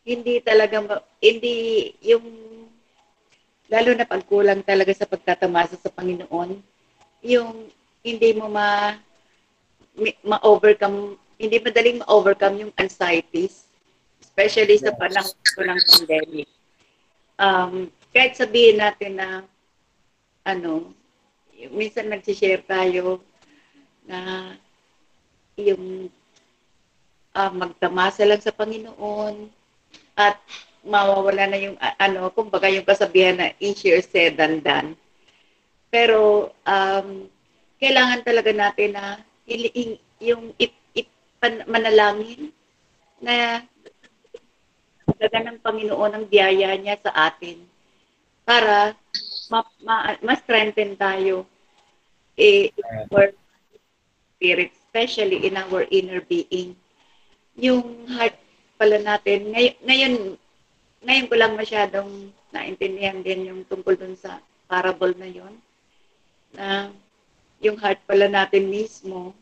[0.03, 1.55] hindi talaga, hindi
[2.03, 2.25] yung,
[3.69, 6.59] lalo na pagkulang talaga sa pagtatamasa sa Panginoon,
[7.23, 7.69] yung
[8.03, 8.95] hindi mo ma
[10.23, 13.67] ma-overcome, hindi madaling ma-overcome yung anxieties,
[14.23, 16.47] especially sa panahon ng pandemic.
[17.35, 19.29] Um, kahit sabihin natin na,
[20.45, 20.93] ano,
[21.69, 23.21] minsan nag-share tayo
[24.07, 24.53] na
[25.59, 26.07] yung
[27.35, 29.51] uh, magtamasa lang sa Panginoon
[30.17, 30.39] at
[30.81, 34.95] mawawala na yung uh, ano, kumbaga yung kasabihan na easier said than done.
[35.91, 37.27] Pero um,
[37.77, 39.19] kailangan talaga natin na
[40.21, 42.49] yung ip, ip, pan, manalangin
[43.19, 43.61] na
[45.05, 47.59] talaga ng Panginoon ang biyaya niya sa atin
[48.49, 48.97] para
[49.53, 51.45] ma, ma, ma-strengthen tayo
[52.33, 52.73] eh,
[53.13, 53.29] our
[54.33, 56.73] spirit, especially in our inner being.
[57.53, 58.33] Yung heart
[58.81, 60.13] pala natin, ngayon, ngayon,
[61.05, 65.53] ngayon ko lang masyadong naintindihan din yung tungkol dun sa parable na yon
[66.49, 66.89] na
[67.61, 69.37] yung heart pala natin mismo,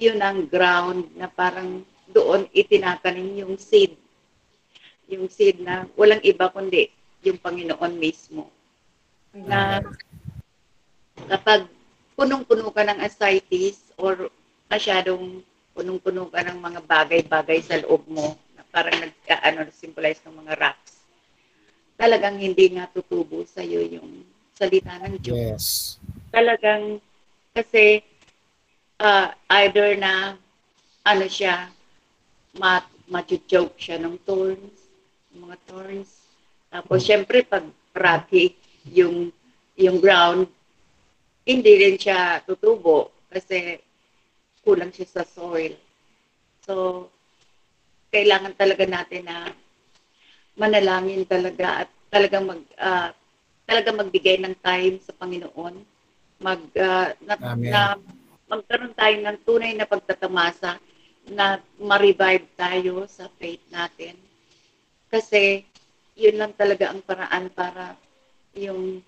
[0.00, 4.00] yun ang ground na parang doon itinatanim yung seed.
[5.12, 6.88] Yung seed na walang iba kundi
[7.24, 8.52] yung Panginoon mismo.
[9.34, 9.80] Na
[11.26, 11.66] kapag
[12.14, 14.30] punong-puno ka ng ascites or
[14.70, 15.42] masyadong
[15.74, 21.02] punong-puno ka ng mga bagay-bagay sa loob mo na parang nagka-ano, symbolize ng mga rocks,
[21.98, 24.22] talagang hindi nga tutubo sa iyo yung
[24.54, 25.38] salita ng Diyos.
[25.38, 25.66] Yes.
[26.30, 27.02] Talagang
[27.54, 28.02] kasi
[29.02, 30.38] uh, either na
[31.02, 31.70] ano siya,
[32.54, 32.86] mat
[33.50, 34.88] joke siya ng thorns,
[35.34, 36.13] mga thorns.
[36.74, 37.62] Tapos syempre pag
[37.94, 38.58] rocky
[38.90, 39.30] yung
[39.78, 40.50] yung ground,
[41.46, 43.78] hindi rin siya tutubo kasi
[44.66, 45.78] kulang siya sa soil.
[46.66, 47.06] So,
[48.10, 49.54] kailangan talaga natin na
[50.58, 53.10] manalangin talaga at talagang mag uh,
[53.66, 55.74] talaga magbigay ng time sa Panginoon
[56.42, 57.80] mag uh, na, na
[58.50, 60.78] magkaroon tayo ng tunay na pagtatamasa
[61.30, 64.14] na ma-revive tayo sa faith natin.
[65.08, 65.64] Kasi
[66.14, 67.98] yun lang talaga ang paraan para
[68.54, 69.02] yung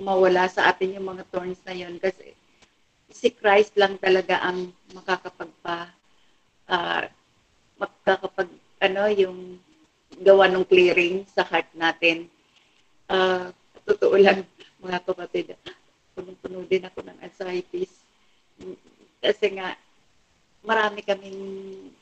[0.00, 2.00] mawala sa atin yung mga thorns na yun.
[2.00, 2.32] Kasi
[3.12, 5.92] si Christ lang talaga ang makakapagpa
[6.70, 7.04] uh,
[7.76, 8.48] makakapag
[8.80, 9.60] ano yung
[10.24, 12.30] gawa ng clearing sa heart natin.
[13.10, 13.52] Uh,
[13.84, 14.46] totoo lang
[14.80, 15.52] mga kapatid,
[16.16, 17.92] punong-puno din ako ng anxieties.
[19.20, 19.76] Kasi nga,
[20.64, 21.40] marami kaming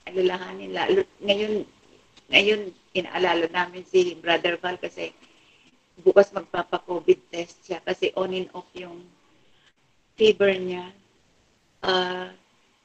[0.07, 0.71] alalahanin.
[0.75, 1.67] Lalo, ngayon,
[2.29, 5.16] ngayon, inaalala namin si Brother Val kasi
[5.99, 9.03] bukas magpapa-COVID test siya kasi on and off yung
[10.14, 10.93] fever niya.
[11.81, 12.31] Uh,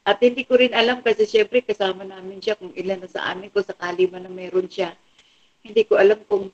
[0.03, 3.51] at hindi ko rin alam kasi syempre kasama namin siya kung ilan na sa amin
[3.51, 4.95] kung sakali man na meron siya.
[5.63, 6.51] Hindi ko alam kung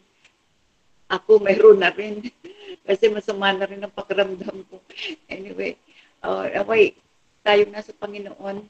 [1.10, 2.22] ako mayroon na rin.
[2.88, 4.78] Kasi masama na rin ang pakiramdam ko.
[5.26, 5.74] Anyway,
[6.22, 6.94] uh, okay,
[7.42, 8.62] tayo na sa Panginoon.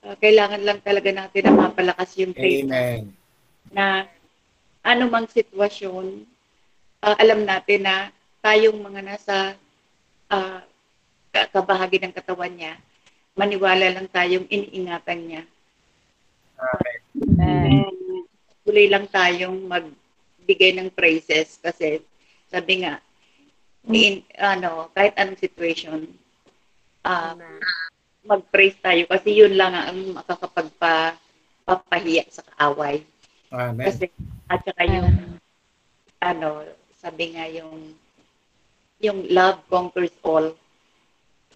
[0.00, 2.62] Uh, kailangan lang talaga natin na mapalakas yung faith.
[2.70, 3.10] Amen.
[3.68, 4.08] Na
[4.80, 6.24] anumang sitwasyon,
[7.04, 8.08] uh, alam natin na
[8.40, 9.36] tayong mga nasa
[10.32, 10.64] uh,
[11.30, 12.80] kabahagi ng katawan niya,
[13.36, 15.42] maniwala lang tayong iniingatan niya.
[17.20, 17.84] Amen.
[18.64, 19.84] Tuloy lang tayong mag
[20.50, 22.02] magbigay ng praises kasi
[22.50, 22.98] sabi nga
[23.86, 26.10] in ano kahit anong situation
[27.06, 27.38] uh,
[28.26, 31.14] mag-praise tayo kasi yun lang ang makakapagpa
[31.62, 33.06] papahiya sa kaaway.
[33.50, 33.86] Amen.
[33.86, 34.06] Kasi
[34.50, 35.38] at saka yung
[36.22, 36.62] ano
[37.00, 37.94] sabi nga yung
[39.00, 40.52] yung love conquers all.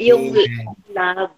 [0.01, 0.75] Yung Amen.
[0.91, 1.33] love,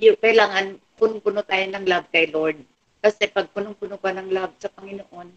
[0.00, 2.58] yung kailangan puno-puno tayo ng love kay Lord.
[2.98, 5.28] Kasi pag punong-puno ka ng love sa Panginoon,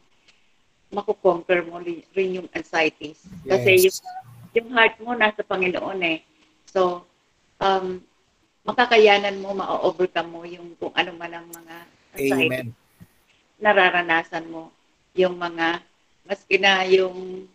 [0.93, 3.21] makukonquer mo rin yung anxieties.
[3.45, 3.83] Kasi yes.
[3.85, 3.97] yung,
[4.57, 6.25] yung heart mo nasa Panginoon eh.
[6.69, 7.05] So,
[7.61, 8.01] um,
[8.65, 11.75] makakayanan mo, ma-overcome mo yung kung ano man ang mga
[12.17, 12.49] anxieties.
[12.49, 12.80] Amen.
[13.61, 14.73] Nararanasan mo
[15.13, 15.79] yung mga,
[16.25, 17.45] maski na yung,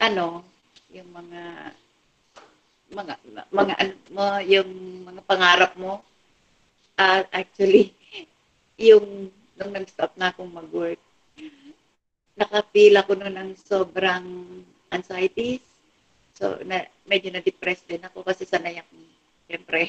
[0.00, 0.40] ano,
[0.88, 1.42] yung mga,
[2.94, 3.14] mga,
[3.52, 3.74] mga,
[4.08, 4.70] mga yung
[5.04, 6.00] mga pangarap mo,
[6.96, 7.92] uh, actually,
[8.88, 10.98] yung, nung nag-stop na akong mag-work,
[12.34, 14.26] nakapila ko noon ng sobrang
[14.90, 15.62] anxieties.
[16.34, 18.94] So, na, medyo na-depressed din ako kasi sanay ako,
[19.46, 19.80] siyempre,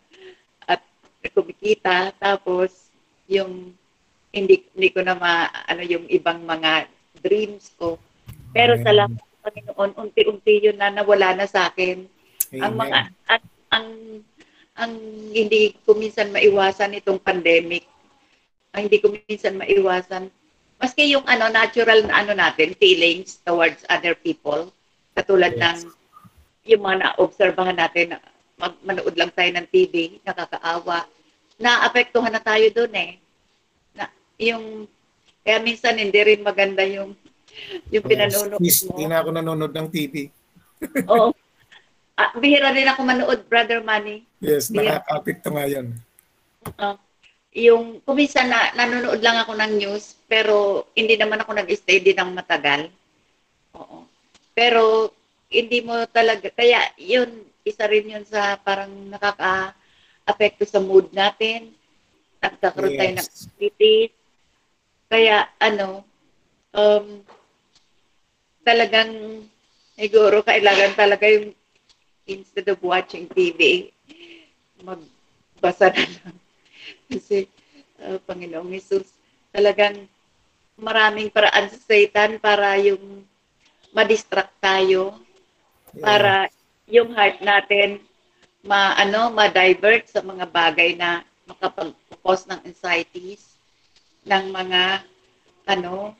[0.72, 0.82] at
[1.30, 2.10] kumikita.
[2.18, 2.90] Tapos,
[3.30, 3.74] yung
[4.32, 6.86] hindi, hindi ko na ma, ano, yung ibang mga
[7.24, 7.96] dreams ko.
[8.52, 8.84] Pero Amen.
[8.84, 12.04] salamat sa Panginoon, unti-unti yun na nawala na sa akin.
[12.52, 12.62] Amen.
[12.62, 12.98] Ang mga,
[13.28, 13.88] ang, ang,
[14.78, 14.92] ang
[15.34, 17.84] hindi ko minsan maiwasan itong pandemic,
[18.72, 20.30] ang hindi ko minsan maiwasan,
[20.78, 24.70] maski yung ano natural na ano natin feelings towards other people
[25.18, 25.62] katulad yes.
[25.66, 25.78] ng
[26.70, 28.14] yung mga naobserbahan natin
[28.58, 31.06] mag manood lang tayo ng TV, nakakaawa.
[31.62, 33.10] Naapektuhan na tayo doon eh.
[34.38, 34.86] Yung,
[35.42, 37.18] kaya minsan hindi rin maganda yung
[37.90, 38.94] yung pinanonood Please, mo.
[38.94, 40.14] Hindi na ako nanonood ng TV.
[41.10, 41.34] Oo.
[42.18, 44.26] Ah, bihira rin ako manood, Brother Manny.
[44.42, 45.94] Yes, nakaka-apekto nga yun.
[46.78, 46.98] Uh,
[47.54, 52.34] yung kuminsan na nanonood lang ako ng news pero hindi naman ako nag-stay din ng
[52.34, 52.90] matagal.
[53.78, 54.06] Oo.
[54.54, 55.14] Pero
[55.48, 57.30] hindi mo talaga kaya yun
[57.62, 61.70] isa rin yun sa parang nakaka-apekto sa mood natin.
[62.42, 63.46] Nagkakaroon tayo ng Yes.
[63.46, 64.17] activities.
[65.08, 66.04] Kaya ano
[66.76, 67.24] um
[68.60, 69.42] talagang
[69.96, 71.56] siguro kailangan talaga yung
[72.28, 73.88] instead of watching TV
[74.84, 76.36] magbasa na lang.
[77.10, 77.48] Kasi,
[78.04, 79.16] uh, Panginoong Jesus,
[79.50, 80.06] talagang
[80.78, 83.24] maraming paraan sa Satan para yung
[83.90, 85.16] ma-distract tayo,
[85.98, 86.46] para
[86.86, 87.98] yung heart natin
[88.62, 93.47] ma ano ma-divert sa mga bagay na makapag-cause ng anxieties
[94.28, 94.82] ng mga
[95.68, 96.12] ano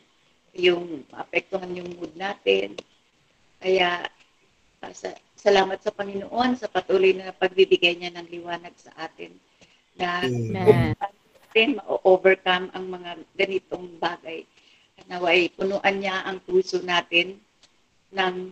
[0.56, 2.74] yung apektuhan yung mood natin.
[3.60, 4.08] Kaya
[4.82, 9.36] uh, sa, salamat sa Panginoon sa patuloy na pagbibigay niya ng liwanag sa atin
[9.98, 10.94] na Amen.
[10.96, 14.42] natin ma-overcome ang mga ganitong bagay.
[15.06, 17.38] Naway punuan niya ang puso natin
[18.10, 18.50] ng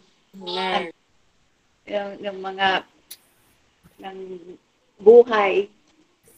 [1.87, 2.87] yung, yung mga
[4.03, 4.19] ng
[5.01, 5.71] buhay.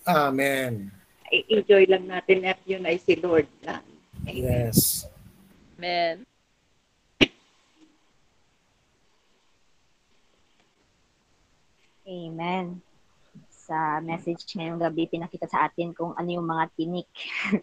[0.06, 0.97] Amen.
[1.28, 3.84] I-enjoy lang natin at yun ay si Lord lang.
[4.24, 4.68] Amen.
[4.68, 5.04] Yes.
[5.78, 6.28] Amen.
[12.08, 12.80] Amen.
[13.52, 17.08] Sa message ngayong gabi, pinakita sa atin kung ano yung mga tinik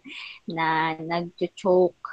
[0.55, 2.05] na nag-choke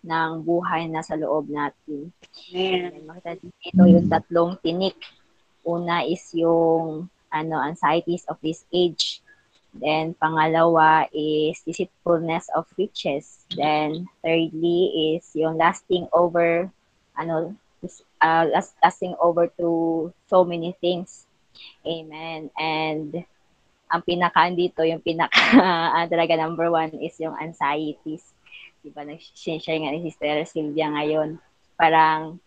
[0.00, 2.08] ng buhay na sa loob natin.
[2.56, 2.96] Amen.
[2.96, 4.96] And makita dito yung tatlong tinik.
[5.68, 9.20] Una is yung ano anxieties of this age.
[9.80, 13.44] Then pangalawa is deceitfulness of riches.
[13.54, 16.70] Then thirdly is yung lasting over
[17.16, 17.56] ano
[18.20, 21.26] uh, last, lasting over to so many things.
[21.86, 22.50] Amen.
[22.56, 23.24] And
[23.86, 25.38] ang pinaka dito, yung pinaka
[25.96, 28.24] ah, talaga number one is yung anxieties.
[28.82, 31.38] Di ba, nag-share nga ni Sister Sylvia ngayon.
[31.78, 32.38] Parang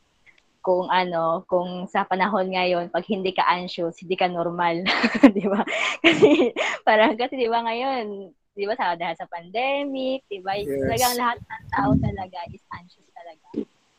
[0.60, 4.84] kung ano, kung sa panahon ngayon, pag hindi ka anxious, hindi ka normal.
[5.38, 5.64] di ba?
[6.04, 6.52] Kasi
[6.84, 10.60] parang kasi di ba ngayon, di ba sa dahil sa pandemic, di ba?
[10.60, 10.68] Yes.
[10.68, 13.48] Talagang lahat ng tao talaga is anxious talaga.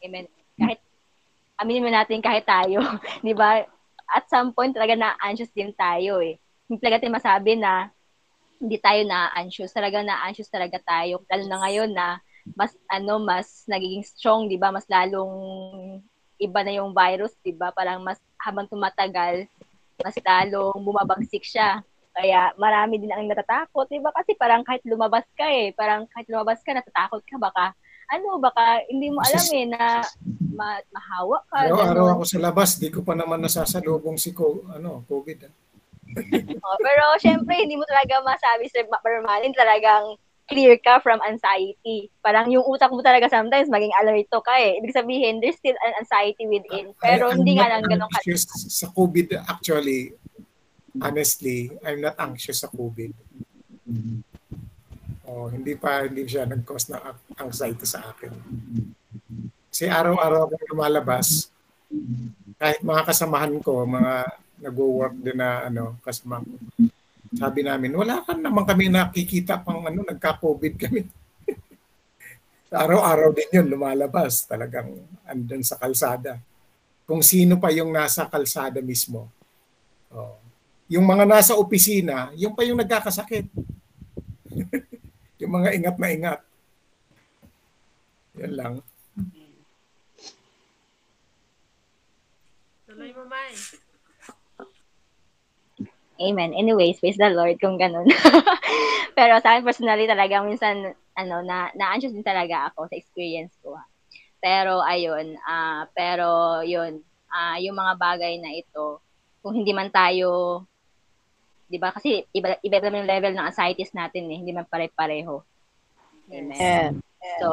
[0.05, 0.29] Amen.
[0.61, 0.81] Kahit
[1.61, 2.85] aminin mo natin kahit tayo,
[3.27, 3.65] di ba?
[4.11, 6.37] At some point talaga na-anxious din tayo eh.
[6.69, 7.89] Hindi talaga tayo masabi na
[8.61, 9.73] hindi tayo na-anxious.
[9.73, 11.25] Talaga na-anxious talaga tayo.
[11.25, 12.21] Lalo na ngayon na
[12.57, 14.73] mas ano mas nagiging strong, 'di ba?
[14.75, 15.33] Mas lalong
[16.41, 17.71] iba na yung virus, 'di ba?
[17.71, 19.45] Parang mas habang tumatagal,
[20.01, 21.85] mas lalong bumabagsik siya.
[22.11, 24.11] Kaya marami din ang natatakot, 'di ba?
[24.17, 27.77] Kasi parang kahit lumabas ka eh, parang kahit lumabas ka natatakot ka baka
[28.11, 30.03] ano baka hindi mo alam eh na
[30.51, 31.71] ma- mahawa ka.
[31.71, 32.15] Araw-araw ganun.
[32.19, 35.39] ako sa labas, di ko pa naman nasasalubong si ko, ano, COVID.
[35.47, 35.55] ah.
[36.67, 40.19] Oh, pero syempre, hindi mo talaga masabi sa permanent talagang
[40.51, 42.11] clear ka from anxiety.
[42.19, 44.83] Parang yung utak mo talaga sometimes maging alerto ka eh.
[44.83, 46.91] Ibig sabihin, there's still an anxiety within.
[46.99, 48.19] Pero I- hindi nga lang ganun ka.
[48.67, 50.11] Sa COVID, actually,
[50.99, 53.15] honestly, I'm not anxious sa COVID.
[55.31, 57.03] Oh, hindi pa hindi siya nag-cause ng
[57.39, 58.35] anxiety sa akin.
[59.71, 61.55] Kasi araw-araw akong lumalabas,
[62.59, 64.27] kahit mga kasamahan ko, mga
[64.61, 66.51] nag-work din na ano, kasama ko.
[67.31, 71.07] Sabi namin, wala ka naman kami nakikita pang ano, nagka-COVID kami.
[72.83, 74.51] araw-araw din yun, lumalabas.
[74.51, 76.43] Talagang andun sa kalsada.
[77.07, 79.31] Kung sino pa yung nasa kalsada mismo.
[80.11, 80.39] Oh.
[80.91, 83.47] Yung mga nasa opisina, yung pa yung nagkakasakit.
[85.41, 86.41] yung mga ingat na ingat.
[88.43, 88.75] Yan lang.
[92.91, 93.55] Tuloy mo, May.
[96.21, 96.53] Amen.
[96.53, 98.05] Anyways, praise the Lord kung ganun.
[99.19, 103.73] Pero sa akin personally talaga minsan ano na na-anxious din talaga ako sa experience ko.
[103.73, 103.85] ha.
[104.41, 107.01] Pero ayun, ah pero yun,
[107.33, 109.01] ah yung mga bagay na ito,
[109.41, 110.65] kung hindi man tayo
[111.71, 115.41] 'di ba kasi iba iba naman yung level ng anxieties natin eh, hindi man pare-pareho.
[116.31, 117.01] Amen.
[117.21, 117.49] So,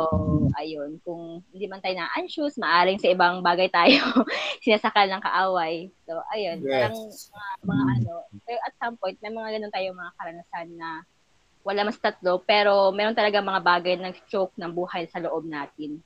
[0.56, 4.00] ayun, kung hindi man tayo na-anxious, maaring sa ibang bagay tayo
[4.64, 5.92] sinasakal ng kaaway.
[6.08, 6.72] So, ayun, Yes.
[6.72, 8.14] parang mga, mga ano,
[8.48, 10.90] pero at some point, may mga ganun tayo mga karanasan na
[11.68, 16.00] wala mas tatlo, pero meron talaga mga bagay na choke ng buhay sa loob natin.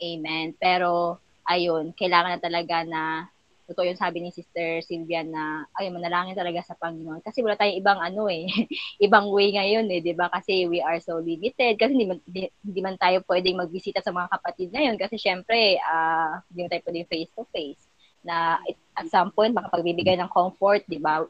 [0.00, 0.52] Amen.
[0.60, 1.16] Pero,
[1.48, 3.02] ayun, kailangan na talaga na
[3.64, 7.24] totoo yung sabi ni Sister Sylvia na ay manalangin talaga sa Panginoon.
[7.24, 8.44] Kasi wala tayong ibang ano eh
[9.06, 10.28] ibang way ngayon eh 'di ba?
[10.28, 11.80] Kasi we are so limited.
[11.80, 14.96] Kasi hindi man, hindi, man tayo pwedeng magbisita sa mga kapatid ngayon.
[15.00, 17.82] Kasi syempre uh, hindi tayo pwedeng face to face
[18.24, 18.60] na
[18.96, 21.24] at some point makapagbibigay ng comfort 'di ba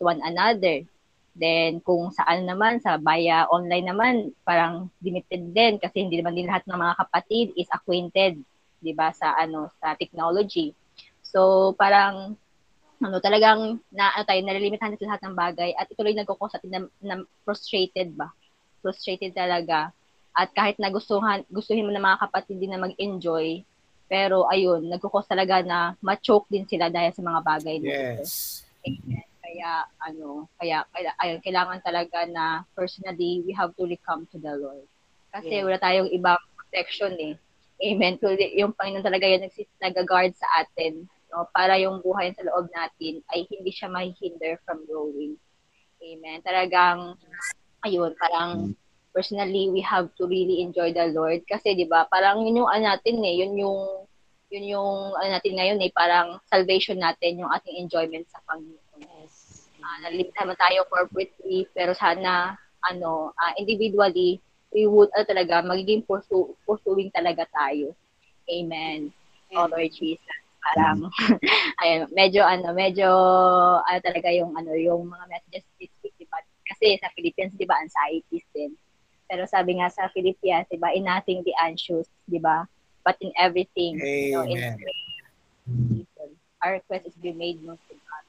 [0.00, 0.82] to one another.
[1.30, 5.78] Then, kung saan naman, sa via online naman, parang limited din.
[5.78, 8.42] Kasi hindi naman din lahat ng mga kapatid is acquainted,
[8.82, 10.74] di ba, sa ano, sa technology.
[11.30, 12.34] So, parang,
[12.98, 16.80] ano, talagang, na, ano tayo, nalilimitahan natin lahat ng bagay at ituloy nagkukos atin na,
[17.00, 17.14] na
[17.46, 18.34] frustrated ba?
[18.82, 19.94] Frustrated talaga.
[20.34, 23.62] At kahit na gustuhan, gustuhin mo ng mga kapatid din na mag-enjoy,
[24.10, 27.94] pero ayun, nagkukos talaga na ma-choke din sila dahil sa mga bagay dito.
[27.94, 28.66] Yes.
[28.82, 29.22] Amen.
[29.38, 34.54] Kaya ano, kaya, kaya ayun, kailangan talaga na personally we have to come to the
[34.58, 34.86] Lord.
[35.30, 35.66] Kasi yeah.
[35.66, 37.34] wala tayong ibang protection eh.
[37.80, 38.18] Amen.
[38.18, 39.46] Kundi yung Panginoon talaga yung
[39.78, 41.06] nag-guard sa atin.
[41.30, 41.46] No?
[41.54, 45.38] Para yung buhay sa loob natin ay hindi siya mahihinder from growing.
[46.00, 46.42] Amen.
[46.42, 47.14] Talagang,
[47.86, 48.74] ayun, parang
[49.14, 51.42] personally, we have to really enjoy the Lord.
[51.46, 54.06] Kasi, di ba, parang yun yung ano natin eh, yun yung,
[54.50, 58.80] yun yung ano natin ngayon eh, parang salvation natin, yung ating enjoyment sa Panginoon
[59.80, 62.56] uh, nalimit naman tayo corporately, pero sana,
[62.86, 64.38] ano, uh, individually,
[64.70, 67.92] we would, ano talaga, magiging pursue, pursuing talaga tayo.
[68.46, 69.10] Amen.
[69.56, 70.22] Oh, Lord Jesus.
[70.60, 71.08] Parang,
[71.82, 73.08] ayun, medyo, ano, medyo,
[73.80, 76.38] ano talaga yung, ano, yung mga messages this week, diba?
[76.68, 78.76] Kasi sa Philippines, di ba, anxieties din.
[79.30, 82.68] Pero sabi nga sa Philippians, di ba, in nothing be anxious, di ba?
[83.06, 84.20] But in everything, Amen.
[84.20, 84.60] you know, in
[86.60, 88.24] our request is be made known to God.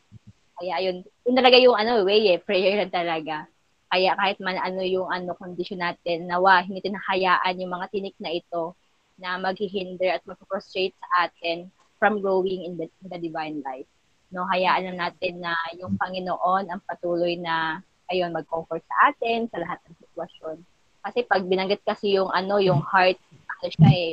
[0.62, 3.50] Kaya yun, yun talaga yung ano, way eh, prayer lang talaga.
[3.92, 8.16] Kaya kahit man ano yung ano condition natin, nawa hindi natin hayaan yung mga tinik
[8.24, 8.72] na ito
[9.20, 11.68] na maghihinder at mag-frustrate sa atin
[12.02, 13.86] from growing in the, in the divine life.
[14.34, 19.62] No, hayaan lang natin na yung Panginoon ang patuloy na ayun mag-comfort sa atin sa
[19.62, 20.58] lahat ng sitwasyon.
[21.06, 24.12] Kasi pag binanggit kasi yung ano, yung heart, ano siya eh,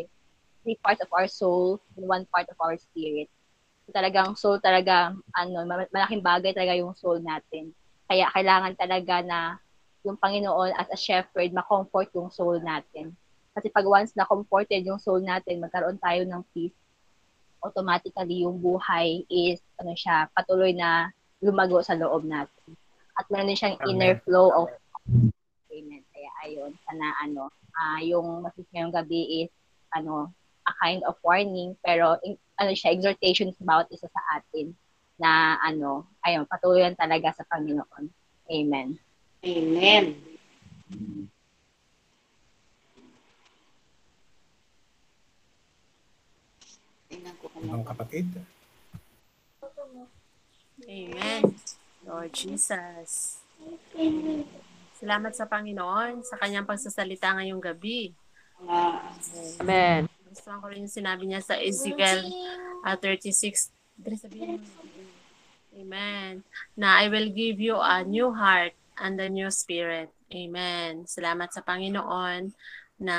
[0.60, 3.32] three parts of our soul and one part of our spirit
[3.92, 7.72] talagang soul talaga, ano, malaking bagay talaga yung soul natin.
[8.08, 9.38] Kaya kailangan talaga na
[10.04, 13.12] yung Panginoon as a shepherd, ma-comfort yung soul natin.
[13.52, 16.76] Kasi pag once na comforted yung soul natin, magkaroon tayo ng peace,
[17.62, 21.10] automatically yung buhay is, ano siya, patuloy na
[21.42, 22.74] lumago sa loob natin.
[23.18, 24.68] At meron siyang inner flow of
[25.68, 26.02] Amen.
[26.10, 29.50] Kaya ayun, sana ano, uh, yung message ngayong gabi is,
[29.94, 30.30] ano,
[30.68, 34.74] a kind of warning, pero in, ano siya, exhortation sa bawat isa sa atin
[35.18, 38.10] na ano, ayun, patuloy talaga sa Panginoon.
[38.50, 38.98] Amen.
[39.46, 40.18] Amen.
[47.68, 48.24] Kung kapatid.
[50.88, 51.42] Amen.
[52.08, 53.44] Lord Jesus.
[54.96, 58.16] Salamat sa Panginoon sa kanyang pagsasalita ngayong gabi.
[59.60, 60.08] Amen.
[60.32, 62.24] Gusto ko rin yung sinabi niya sa Ezekiel
[62.88, 63.68] uh, 36.
[65.76, 66.40] Amen.
[66.72, 70.08] Na I will give you a new heart and a new spirit.
[70.32, 71.04] Amen.
[71.04, 72.56] Salamat sa Panginoon
[72.96, 73.16] na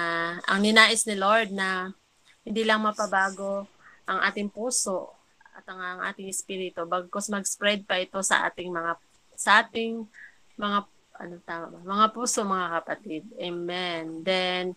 [0.49, 1.93] ang ninais ni Lord na
[2.41, 3.69] hindi lang mapabago
[4.09, 5.13] ang ating puso
[5.53, 8.97] at ang, ating espiritu bagkus mag-spread pa ito sa ating mga
[9.37, 10.09] sa ating
[10.57, 10.79] mga
[11.19, 11.79] ano tama ba?
[11.83, 13.23] Mga puso, mga kapatid.
[13.37, 14.23] Amen.
[14.25, 14.73] Then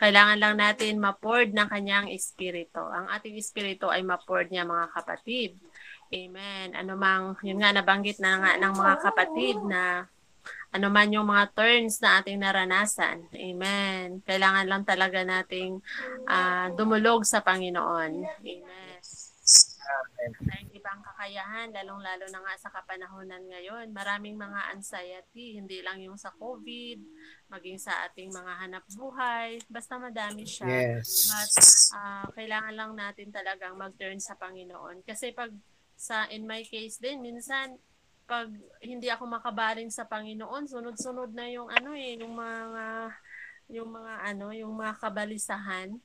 [0.00, 2.80] kailangan lang natin ma-poured ng kanyang espiritu.
[2.80, 5.60] Ang ating espiritu ay ma-poured niya mga kapatid.
[6.10, 6.72] Amen.
[6.72, 10.08] Ano mang, yun nga nabanggit na nga ng mga kapatid na
[10.70, 13.26] ano man yung mga turns na ating naranasan.
[13.34, 14.22] Amen.
[14.22, 15.82] Kailangan lang talaga nating
[16.30, 18.12] uh, dumulog sa Panginoon.
[18.22, 18.90] Amen.
[20.20, 26.20] Dahil ibang kakayahan, lalong-lalo na nga sa kapanahonan ngayon, maraming mga anxiety, hindi lang yung
[26.20, 26.98] sa COVID,
[27.50, 30.68] maging sa ating mga hanap buhay, basta madami siya.
[30.68, 31.32] Yes.
[31.32, 31.52] But
[31.96, 35.02] uh, kailangan lang natin talagang mag-turn sa Panginoon.
[35.02, 35.50] Kasi pag
[35.96, 37.76] sa in my case din, minsan
[38.30, 38.46] pag
[38.78, 42.86] hindi ako makabaling sa Panginoon, sunod-sunod na yung ano eh, yung mga
[43.74, 45.98] yung mga ano, yung mga kabalisahan.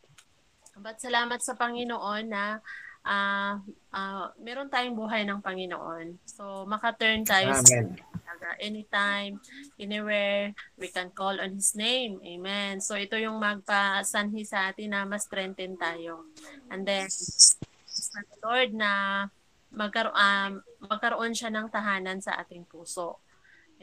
[0.82, 2.58] But salamat sa Panginoon na
[3.06, 3.62] uh,
[3.94, 6.18] uh, meron tayong buhay ng Panginoon.
[6.26, 7.94] So, maka-turn tayo Amen.
[7.96, 9.40] sa anytime,
[9.80, 12.20] anywhere, we can call on His name.
[12.26, 12.82] Amen.
[12.82, 16.26] So, ito yung magpasanhi sa atin na mas strengthen tayo.
[16.70, 17.08] And then,
[18.44, 18.92] Lord na
[19.76, 20.52] magkaroon, um,
[20.88, 23.20] magkaroon siya ng tahanan sa ating puso.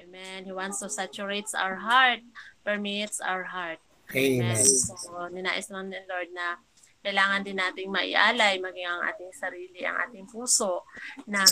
[0.00, 0.48] Amen.
[0.48, 2.24] He wants to saturate our heart,
[2.64, 3.78] permeates our heart.
[4.12, 4.56] Amen.
[4.56, 4.64] Amen.
[4.98, 6.60] So, ninais lang ni Lord na
[7.02, 10.86] kailangan din nating maialay, maging ang ating sarili, ang ating puso,
[11.26, 11.42] na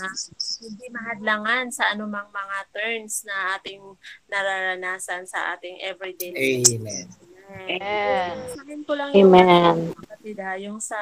[0.63, 3.83] hindi mahadlangan sa anumang mga turns na ating
[4.31, 6.71] nararanasan sa ating everyday life.
[6.79, 7.07] Amen.
[7.51, 8.35] Amen.
[8.55, 9.91] Sa akin ko lang Amen.
[9.91, 10.99] yung kapatid ha, yung sa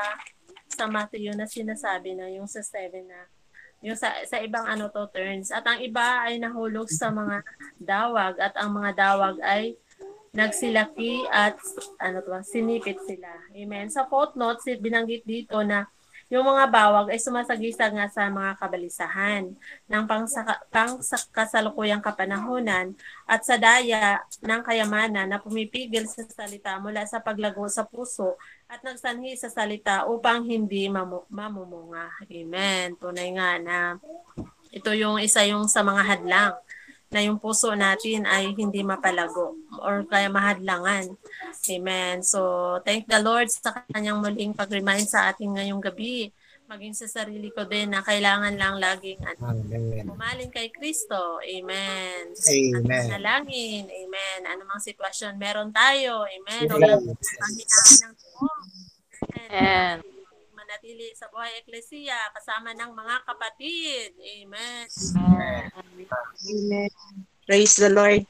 [0.79, 3.27] sa Matthew na sinasabi na yung sa 7 na
[3.83, 7.43] yung sa, sa ibang ano to turns at ang iba ay nahulog sa mga
[7.79, 9.75] dawag at ang mga dawag ay
[10.35, 11.59] nagsilaki at
[11.99, 13.31] ano to, sinipit sila.
[13.55, 13.91] Amen.
[13.91, 15.91] Sa footnote, binanggit dito na
[16.29, 19.49] yung mga bawag ay sumasagisa nga sa mga kabalisahan
[19.89, 22.93] ng pangsaka, pangkasalukuyang kapanahunan
[23.25, 28.37] at sa daya ng kayamanan na pumipigil sa salita mula sa paglago sa puso
[28.69, 32.13] at nagsanhi sa salita upang hindi mamu- mamumunga.
[32.29, 32.93] Amen.
[33.01, 33.77] Tunay nga na
[34.69, 36.53] ito yung isa yung sa mga hadlang
[37.09, 41.17] na yung puso natin ay hindi mapalago or kaya mahadlangan.
[41.69, 42.21] Amen.
[42.21, 46.29] So, thank the Lord sa kanyang muling pag-remind sa ating ngayong gabi.
[46.69, 50.05] Maging sa sarili ko din na kailangan lang laging ano, Amen.
[50.05, 51.41] pumaling kay Kristo.
[51.41, 52.37] Amen.
[52.37, 53.09] Amen.
[53.09, 53.89] At nalangin.
[53.89, 54.41] Amen.
[54.45, 56.29] Anumang sitwasyon meron tayo.
[56.29, 56.69] Amen.
[56.69, 56.93] Ng tuwa.
[56.93, 58.13] Amen.
[59.49, 60.18] Amen.
[60.69, 64.13] Manatili sa buhay eklesia kasama ng mga kapatid.
[64.21, 64.85] Amen.
[66.45, 66.93] Amen.
[67.49, 68.29] Praise the Lord.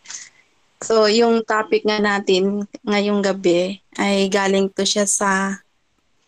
[0.79, 5.59] So, yung topic nga natin ngayong gabi ay galing to siya sa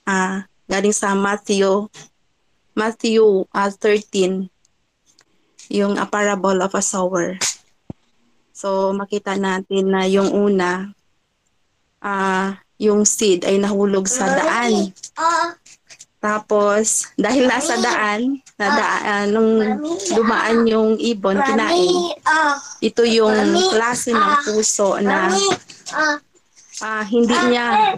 [0.03, 1.87] ah galing sa Matthew
[2.75, 4.51] Matthew ah, 13
[5.71, 7.39] yung a parable of a sower.
[8.51, 10.91] So, makita natin na yung una
[12.03, 14.91] ah yung seed ay nahulog sa daan.
[16.21, 19.81] Tapos, dahil nasa daan, na daan, ah, nung
[20.13, 22.13] dumaan yung ibon, kinain.
[22.85, 23.33] Ito yung
[23.73, 25.33] klase ng puso na
[26.85, 27.97] ah, hindi niya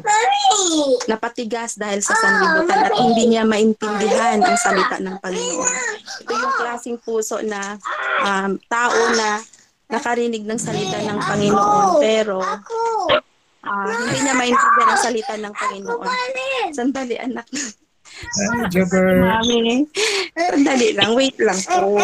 [1.11, 5.75] napatigas dahil sa sanlibutan at hindi niya maintindihan ang salita ng Panginoon.
[6.23, 7.75] Ito yung klaseng puso na
[8.23, 9.43] um, tao na
[9.91, 12.39] nakarinig ng salita ng Panginoon pero
[13.67, 16.07] ah, hindi niya maintindihan ang salita ng Panginoon.
[16.71, 17.51] Sandali anak.
[18.21, 19.25] Hi, Jobber.
[19.25, 19.89] Mami,
[20.37, 21.97] sandali lang, wait lang po.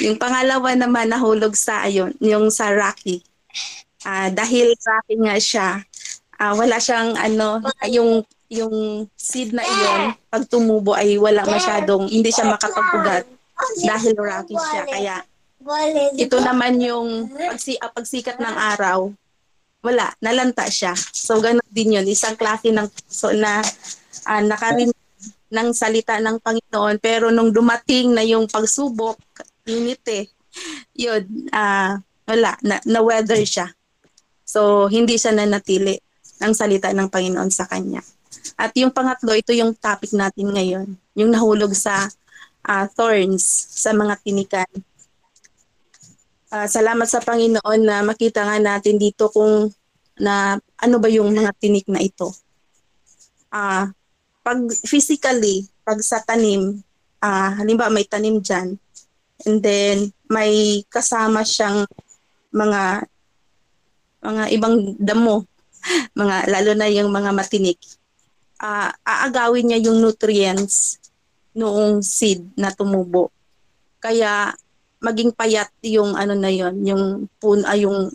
[0.00, 3.20] Yung pangalawa naman nahulog sa ayun, yung sa Rocky.
[4.02, 5.68] Ah, dahil Rocky nga siya,
[6.40, 12.28] ah, wala siyang ano, yung yung seed na iyon, pag tumubo ay wala masyadong, hindi
[12.28, 13.24] siya makapag-ugat
[13.80, 14.82] dahil Rocky siya.
[14.84, 15.16] Kaya
[16.18, 19.08] ito naman yung pagsi, ah, pagsikat ng araw,
[19.82, 20.94] wala, nalanta siya.
[20.94, 22.06] So, ganun din yun.
[22.06, 23.62] Isang klase ng puso na
[24.26, 24.96] uh, nakarinig
[25.52, 26.96] ng salita ng Panginoon.
[26.98, 29.20] Pero nung dumating na yung pagsubok,
[29.68, 30.24] init eh,
[30.96, 33.68] yun, ah, wala, na, na-weather siya.
[34.42, 36.00] So, hindi siya nanatili
[36.42, 38.00] ng salita ng Panginoon sa kanya.
[38.56, 40.88] At yung pangatlo, ito yung topic natin ngayon.
[41.14, 42.08] Yung nahulog sa
[42.64, 44.70] ah, thorns, sa mga tinikan.
[46.52, 49.72] Ah, salamat sa Panginoon na makita nga natin dito kung
[50.20, 52.28] na ano ba yung mga tinik na ito.
[53.48, 53.88] Ah,
[54.42, 56.82] pag physically, pag sa tanim,
[57.22, 58.74] ah, halimbawa may tanim dyan,
[59.46, 61.86] and then may kasama siyang
[62.50, 63.06] mga
[64.22, 65.46] mga ibang damo,
[66.20, 67.78] mga lalo na yung mga matinik.
[68.62, 70.98] Ah, aagawin niya yung nutrients
[71.54, 73.30] noong seed na tumubo.
[73.98, 74.54] Kaya
[75.02, 77.04] maging payat yung ano na yon, yung
[77.42, 78.10] pun ay yung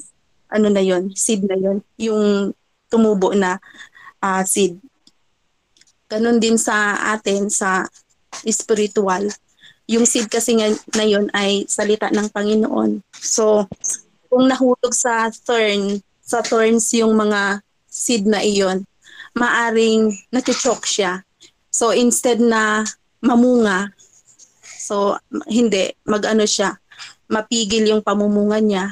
[0.47, 2.55] ano na yon, seed na yon, yung
[2.87, 3.59] tumubo na
[4.23, 4.79] ah, seed.
[6.07, 7.83] Ganon din sa atin sa
[8.47, 9.27] spiritual.
[9.87, 13.03] Yung seed kasi nga na yun ay salita ng Panginoon.
[13.11, 13.67] So,
[14.31, 18.83] kung nahulog sa thorn, sa thorns yung mga seed na iyon,
[19.35, 21.23] maaring natuchok siya.
[21.71, 22.83] So, instead na
[23.23, 23.91] mamunga,
[24.63, 25.15] so
[25.47, 26.75] hindi, magano siya,
[27.27, 28.85] mapigil yung pamumunga niya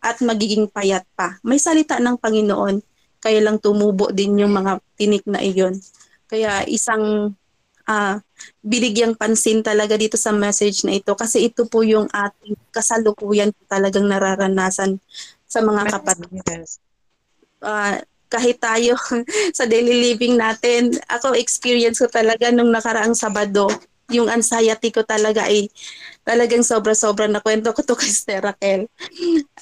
[0.00, 1.36] at magiging payat pa.
[1.44, 2.80] May salita ng Panginoon,
[3.20, 5.76] kaya lang tumubo din yung mga tinik na iyon.
[6.28, 7.34] Kaya isang
[7.88, 8.20] ah
[8.60, 14.04] binigyang pansin talaga dito sa message na ito kasi ito po yung ating kasalukuyan talagang
[14.04, 15.00] nararanasan
[15.48, 16.68] sa mga kapatid.
[17.64, 17.96] Ah,
[18.28, 18.92] kahit tayo
[19.58, 23.72] sa daily living natin, ako experience ko talaga nung nakaraang Sabado,
[24.12, 25.68] yung anxiety ko talaga ay
[26.28, 28.84] talagang sobra-sobra na kwento ko to kay Sister Raquel.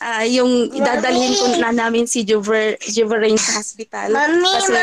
[0.02, 4.10] Ah, yung idadalhin ko na namin si Juver, Juverine sa hospital.
[4.10, 4.74] kasi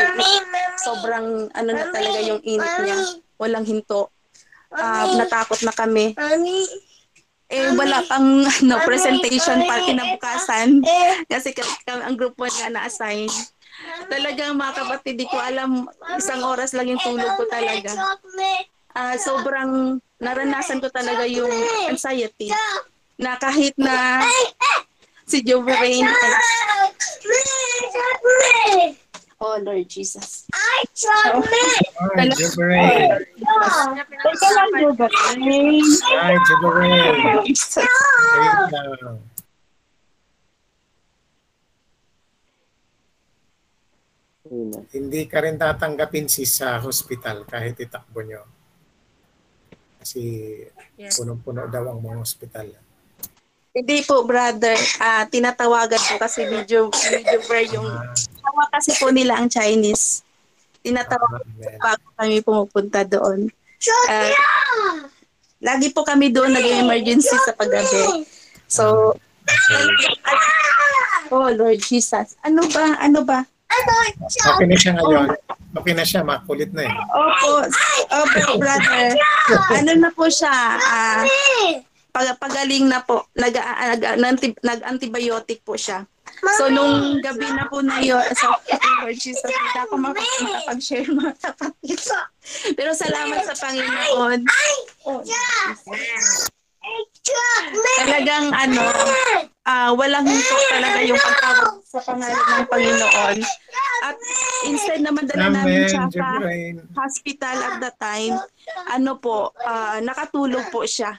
[0.80, 2.96] sobrang ano na talaga yung init niya.
[3.36, 4.08] Walang hinto.
[4.72, 6.16] Ah, natakot na kami.
[7.52, 8.24] Eh, wala pang
[8.64, 10.80] ano, presentation pa kinabukasan.
[11.28, 11.68] Kasi kami,
[12.00, 13.28] ang grupo nga na-assign.
[14.08, 15.84] Talagang mga kapatid, di ko alam,
[16.16, 18.16] isang oras lang yung tulog ko talaga.
[18.94, 21.50] Ah, sobrang naranasan ko talaga yung
[21.90, 22.50] anxiety
[23.18, 24.22] na kahit na
[25.26, 26.06] si Joverain
[29.44, 30.48] Oh Lord Jesus.
[30.56, 30.88] Ay,
[32.16, 33.12] Tala- Jubray.
[34.24, 35.28] Teka lang, Jubray.
[36.16, 36.34] Ay.
[44.94, 48.63] Hindi ka rin tatanggapin si sa hospital kahit itakbo nyo.
[50.04, 50.20] Kasi
[51.00, 51.16] Yes.
[51.16, 52.68] punong-puno daw ang mga hospital.
[53.74, 54.76] Hindi po, brother.
[55.00, 57.88] Ah, tinatawagan po kasi video, video ver yung
[58.38, 60.22] tawa kasi po nila ang Chinese.
[60.84, 61.80] Tinatawagan Amen.
[61.82, 63.50] bago kami pumupunta doon.
[64.06, 64.30] Ah,
[65.58, 68.22] lagi po kami doon nag-emergency sa paggabi.
[68.70, 69.16] So,
[71.32, 72.36] oh Lord Jesus.
[72.44, 73.00] Ano ba?
[73.00, 73.42] Ano ba?
[74.54, 75.26] Okay na siya ngayon.
[75.74, 76.94] Okay na siya, makulit na eh.
[77.10, 77.66] Opo,
[78.08, 79.14] opo, brother.
[79.74, 80.54] Ano na po siya?
[80.78, 81.22] Ah,
[82.14, 83.26] pag pagaling na po.
[83.34, 86.06] Nag, nag, nag, nag-antibiotic po siya.
[86.58, 88.52] So, nung gabi na po na yun, sa
[89.00, 91.98] Lord Jesus, hindi ako makap- makapag-share mga kapatid.
[92.76, 94.38] Pero salamat sa Panginoon.
[95.08, 95.20] Oh,
[98.04, 98.82] Talagang ano,
[99.64, 103.38] ah walang hinto talaga yung pagtawag sa pangalan ng Panginoon.
[104.04, 104.16] At
[104.68, 106.28] instead na madala namin Amen, siya sa
[107.00, 108.36] hospital at the time,
[108.92, 111.16] ano po, ah, nakatulog po siya.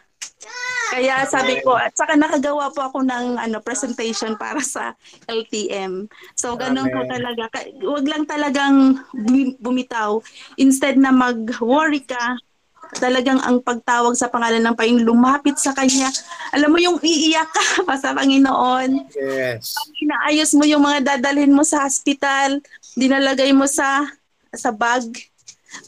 [0.86, 4.94] Kaya sabi ko, at saka nakagawa po ako ng ano presentation para sa
[5.26, 6.06] LTM.
[6.38, 7.50] So ganun po talaga.
[7.82, 10.22] Huwag lang talagang bumi- bumitaw.
[10.62, 12.38] Instead na mag-worry ka,
[12.98, 16.10] talagang ang pagtawag sa pangalan ng Panginoon, lumapit sa Kanya.
[16.56, 19.12] Alam mo yung iiyak ka pa sa Panginoon.
[19.16, 19.76] Yes.
[20.00, 22.60] Inaayos mo yung mga dadalhin mo sa hospital,
[22.96, 24.08] dinalagay mo sa
[24.56, 25.04] sa bag,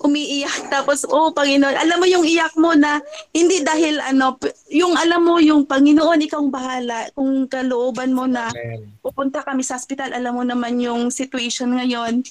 [0.03, 3.01] umiiyak tapos oh Panginoon alam mo yung iyak mo na
[3.31, 4.37] hindi dahil ano
[4.69, 8.93] yung alam mo yung Panginoon ikaw ang bahala kung kalooban mo na Amen.
[9.01, 12.21] pupunta kami sa hospital alam mo naman yung situation ngayon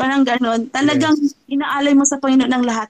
[0.00, 1.14] parang ganon talagang
[1.46, 2.88] inaalay mo sa Panginoon ang lahat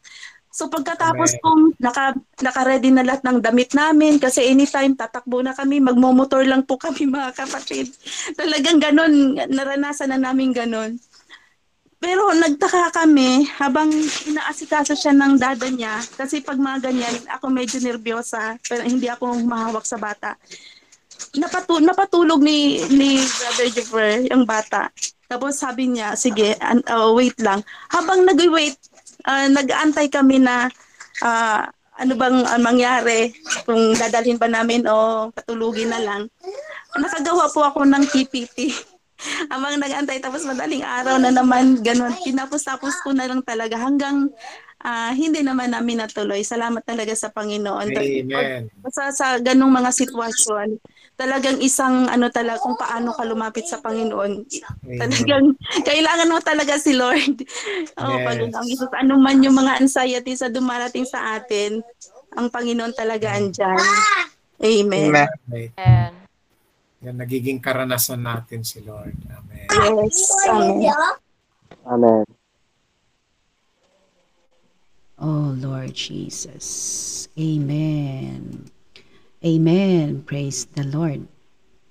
[0.52, 1.42] So pagkatapos Amen.
[1.42, 2.12] kong naka,
[2.44, 7.08] naka-ready na lahat ng damit namin kasi anytime tatakbo na kami, magmomotor lang po kami
[7.16, 7.88] mga kapatid.
[8.36, 11.00] Talagang ganon, naranasan na namin ganon.
[12.02, 13.88] Pero nagtaka kami habang
[14.26, 19.38] inaasikaso siya ng dada niya kasi pag mga ganyan, ako medyo nervyosa pero hindi ako
[19.46, 20.34] mahawak sa bata.
[21.38, 24.90] Napatu napatulog ni ni Brother Jeffer yung bata.
[25.30, 27.64] Tapos sabi niya, sige, uh, wait lang.
[27.88, 28.76] Habang nag-wait,
[29.26, 30.70] uh, nag-aantay kami na
[31.22, 31.68] ah,
[32.00, 33.30] ano bang ah, mangyari
[33.68, 36.22] kung dadalhin ba namin o patulugin na lang.
[36.96, 38.72] Nakagawa po ako ng PPT.
[39.54, 42.10] Amang nag-antay tapos madaling araw na naman ganun.
[42.26, 44.32] Tinapos-tapos ko na lang talaga hanggang
[44.82, 46.42] ah, hindi naman namin natuloy.
[46.42, 47.86] Salamat talaga sa Panginoon.
[47.94, 48.66] Amen.
[48.90, 50.82] Sa, sa ganung mga sitwasyon,
[51.16, 54.48] talagang isang ano talaga kung paano ka lumapit sa Panginoon.
[54.98, 55.54] Talagang
[55.84, 57.36] kailangan mo talaga si Lord.
[58.02, 58.26] Oh, Yes.
[58.26, 61.84] Panginoon Jesus, ano man yung mga anxiety sa dumarating sa atin,
[62.34, 63.78] ang Panginoon talaga andyan.
[64.58, 65.12] Amen.
[65.52, 66.12] Amen.
[67.02, 69.14] Yan, nagiging karanasan natin si Lord.
[69.30, 69.68] Amen.
[69.70, 70.18] Yes.
[70.46, 70.82] Amen.
[71.86, 72.24] Amen.
[75.22, 77.28] Oh, Lord Jesus.
[77.38, 78.66] Amen.
[79.42, 80.22] Amen.
[80.22, 81.26] Praise the Lord.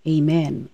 [0.07, 0.71] Amen.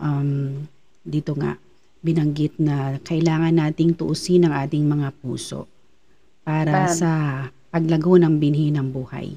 [0.00, 0.64] Um,
[1.04, 1.60] dito nga,
[2.00, 5.68] binanggit na kailangan nating tuusin ang ating mga puso
[6.40, 6.96] para Amen.
[6.96, 7.10] sa
[7.68, 9.36] paglago ng binhi ng buhay.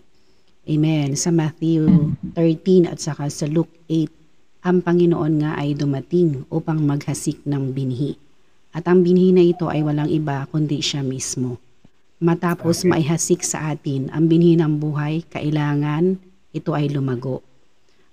[0.71, 1.19] Amen.
[1.19, 4.07] Sa Matthew 13 at saka sa Luke 8,
[4.63, 8.15] ang Panginoon nga ay dumating upang maghasik ng binhi.
[8.71, 11.59] At ang binhi na ito ay walang iba kundi siya mismo.
[12.22, 16.22] Matapos maihasik sa atin ang binhi ng buhay, kailangan
[16.53, 17.41] ito ay lumago.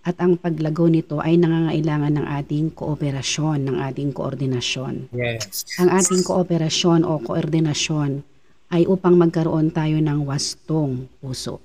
[0.00, 5.12] At ang paglago nito ay nangangailangan ng ating kooperasyon, ng ating koordinasyon.
[5.12, 5.68] Yes.
[5.76, 8.24] Ang ating kooperasyon o koordinasyon
[8.72, 11.60] ay upang magkaroon tayo ng wastong puso.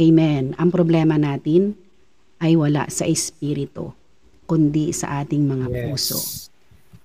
[0.00, 0.56] Amen.
[0.56, 1.76] Ang problema natin
[2.40, 3.92] ay wala sa espiritu,
[4.48, 6.16] kundi sa ating mga puso.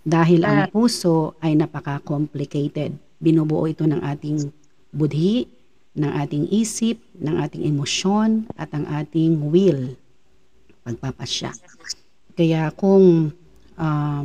[0.08, 2.96] Dahil ang puso ay napaka-complicated.
[3.20, 4.61] Binubuo ito ng ating
[4.92, 5.48] budhi,
[5.92, 10.00] ng ating isip, ng ating emosyon, at ang ating will,
[10.88, 11.52] pagpapasya.
[12.32, 13.36] Kaya kung
[13.76, 14.24] ah,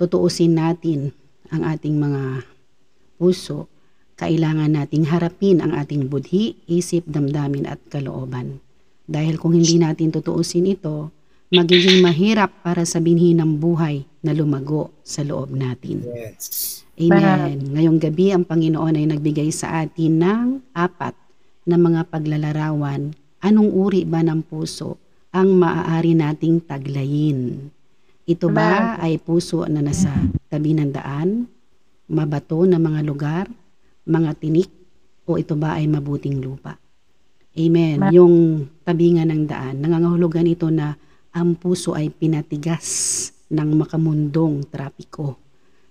[0.00, 1.12] tutuusin natin
[1.52, 2.48] ang ating mga
[3.20, 3.68] puso,
[4.16, 8.60] kailangan nating harapin ang ating budhi, isip, damdamin at kalooban.
[9.04, 11.12] Dahil kung hindi natin tutuusin ito,
[11.50, 16.06] magiging mahirap para sa binhi ng buhay na lumago sa loob natin.
[16.06, 16.84] Yes.
[17.00, 17.72] Amen.
[17.72, 20.46] Ngayong gabi, ang Panginoon ay nagbigay sa atin ng
[20.76, 21.16] apat
[21.64, 23.16] na mga paglalarawan.
[23.40, 25.00] Anong uri ba ng puso
[25.32, 27.72] ang maaari nating taglayin?
[28.28, 30.12] Ito ba ay puso na nasa
[30.52, 31.48] tabi ng daan,
[32.12, 33.48] mabato na mga lugar,
[34.04, 34.68] mga tinik,
[35.24, 36.76] o ito ba ay mabuting lupa?
[37.56, 38.12] Amen.
[38.12, 41.00] Yung tabi nga ng daan, nangangahulugan ito na
[41.32, 45.49] ang puso ay pinatigas ng makamundong trapiko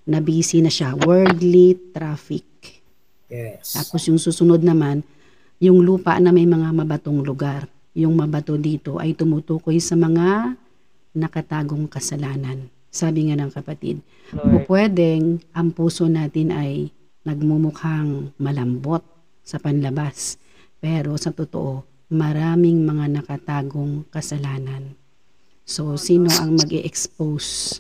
[0.10, 2.82] na busy na siya, worldly traffic.
[3.30, 3.78] Yes.
[3.78, 5.05] Tapos yung susunod naman,
[5.62, 7.70] yung lupa na may mga mabatong lugar.
[7.93, 10.57] Yung mabato dito ay tumutukoy sa mga
[11.14, 12.74] nakatagong kasalanan.
[12.89, 14.01] Sabi nga ng kapatid,
[14.34, 16.89] o pwedeng ang puso natin ay
[17.22, 19.05] nagmumukhang malambot
[19.45, 20.41] sa panlabas.
[20.82, 24.97] Pero sa totoo, maraming mga nakatagong kasalanan.
[25.70, 27.78] So, sino ang mag expose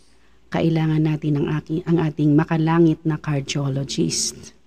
[0.49, 4.57] kailangan natin ang, aking, ang ating makalangit na cardiologist.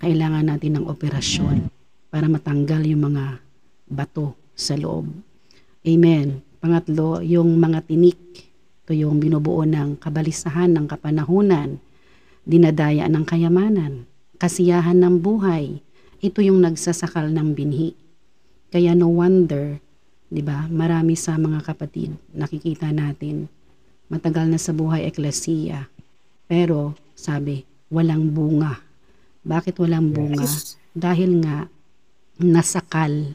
[0.00, 1.72] Kailangan natin ng operasyon
[2.12, 3.40] para matanggal yung mga
[3.88, 5.08] bato sa loob.
[5.88, 6.44] Amen.
[6.60, 8.20] Pangatlo, yung mga tinik.
[8.86, 11.82] Ito yung binubuo ng kabalisahan ng kapanahunan,
[12.46, 14.06] dinadaya ng kayamanan,
[14.38, 15.82] kasiyahan ng buhay.
[16.22, 17.98] Ito yung nagsasakal ng binhi.
[18.70, 19.82] Kaya no wonder,
[20.30, 20.66] 'di ba?
[20.70, 23.50] Marami sa mga kapatid nakikita natin
[24.06, 25.90] matagal na sa buhay eklesiya.
[26.46, 28.78] Pero, sabi, walang bunga.
[29.42, 30.42] Bakit walang bunga?
[30.46, 30.78] Yes.
[30.94, 31.66] Dahil nga,
[32.38, 33.34] nasakal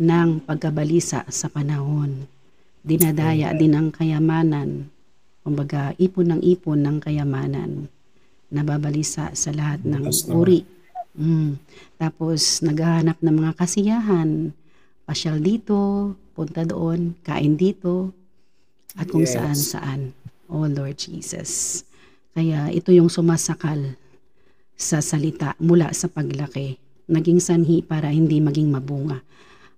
[0.00, 2.26] ng pagkabalisa sa panahon.
[2.80, 4.88] Dinadaya din ang kayamanan.
[5.44, 7.86] Kumbaga, ipon ng ipon ng kayamanan.
[8.50, 10.64] Nababalisa sa lahat ng uri.
[11.14, 11.60] Mm.
[12.00, 14.50] Tapos, naghahanap ng mga kasiyahan.
[15.04, 18.14] Pasyal dito, punta doon, kain dito,
[18.98, 19.34] at kung Yes.
[19.36, 20.00] saan saan.
[20.50, 21.82] Oh Lord Jesus.
[22.34, 23.98] Kaya ito yung sumasakal
[24.74, 29.20] sa salita mula sa paglaki, naging sanhi para hindi maging mabunga.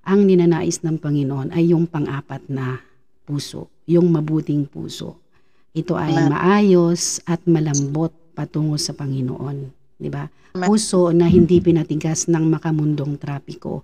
[0.04, 2.82] Ang ninanais ng Panginoon ay yung pang-apat na
[3.24, 5.18] puso, yung mabuting puso.
[5.72, 10.28] Ito ay maayos at malambot patungo sa Panginoon, di ba?
[10.52, 13.80] Puso na hindi pinatigas ng makamundong trapiko,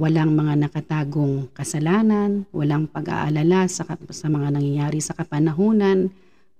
[0.00, 6.08] walang mga nakatagong kasalanan, walang pag-aalala sa, sa mga nangyayari sa kapanahunan,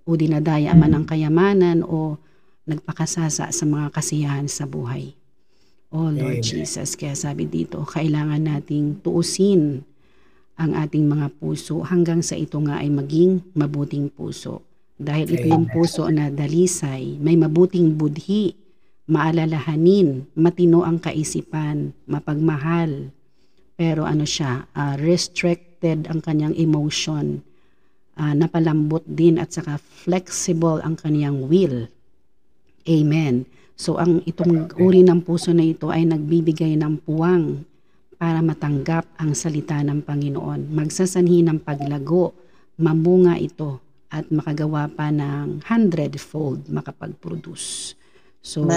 [0.05, 2.21] o dinadaya man ang kayamanan o
[2.69, 5.17] nagpakasasa sa mga kasiyahan sa buhay.
[5.91, 6.45] Oh Lord Amen.
[6.45, 9.83] Jesus, kaya sabi dito, kailangan nating tuusin
[10.61, 14.61] ang ating mga puso hanggang sa ito nga ay maging mabuting puso.
[15.01, 18.53] Dahil ito yung puso na dalisay, may mabuting budhi,
[19.09, 23.09] maalalahanin, matino ang kaisipan, mapagmahal.
[23.81, 27.41] Pero ano siya, ah, restricted ang kanyang emotion,
[28.21, 31.89] ah, napalambot din at saka flexible ang kanyang will.
[32.85, 33.49] Amen.
[33.81, 37.65] So ang itong uri ng puso na ito ay nagbibigay ng puwang
[38.21, 40.77] para matanggap ang salita ng Panginoon.
[40.77, 42.37] Magsasanhi ng paglago,
[42.77, 43.81] mamunga ito
[44.13, 47.97] at makagawa pa ng hundredfold makapag-produce.
[48.45, 48.69] So,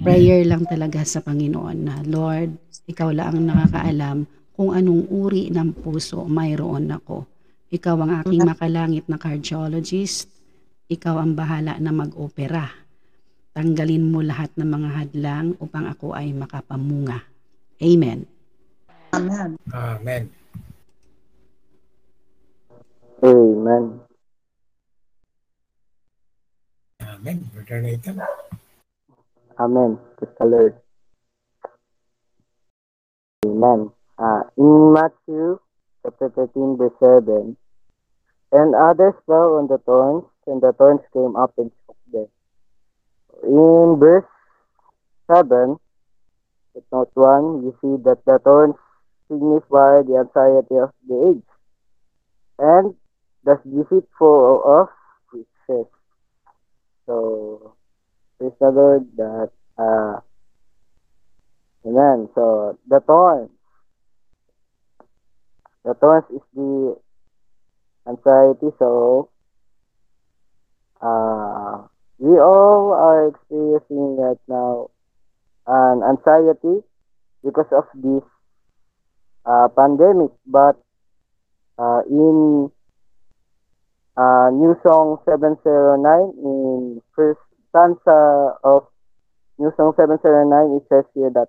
[0.00, 4.16] prayer lang talaga sa Panginoon na, Lord, Ikaw lang ang nakakaalam
[4.56, 7.28] kung anong uri ng puso mayroon ako.
[7.68, 10.32] Ikaw ang aking makalangit na cardiologist.
[10.88, 12.64] Ikaw ang bahala na mag-opera.
[13.52, 17.20] Tanggalin mo lahat ng mga hadlang upang ako ay makapamunga.
[17.84, 18.24] Amen.
[19.12, 19.50] Amen.
[23.20, 23.84] Amen.
[27.00, 27.38] Amen.
[27.52, 28.16] Brother Nathan.
[29.58, 29.98] Amen.
[30.16, 30.74] Praise the Lord.
[33.44, 33.95] Amen.
[34.18, 35.58] Uh, in Matthew
[36.02, 37.56] chapter 13, verse 7,
[38.52, 42.28] and others fell on the thorns, and the thorns came up and choked them.
[43.44, 44.24] In verse
[45.30, 45.76] 7,
[46.72, 48.76] footnote 1, you see that the thorns
[49.28, 51.48] signify the anxiety of the age,
[52.58, 52.94] and
[53.44, 54.88] the deceitful of
[55.32, 55.86] riches.
[57.06, 57.76] So,
[58.38, 60.20] praise the Lord that uh
[61.86, 62.28] Amen.
[62.34, 63.50] So the thorns.
[65.86, 66.96] The thorns is the
[68.08, 68.74] anxiety.
[68.80, 69.30] So
[71.00, 71.86] uh
[72.18, 74.90] we all are experiencing right now
[75.68, 76.82] an anxiety
[77.44, 78.24] because of this
[79.44, 80.32] uh, pandemic.
[80.44, 80.74] But
[81.78, 82.72] uh, in
[84.16, 86.02] uh, New Song 709
[86.42, 88.88] in first stanza of
[89.58, 91.48] New Song 709 it says here that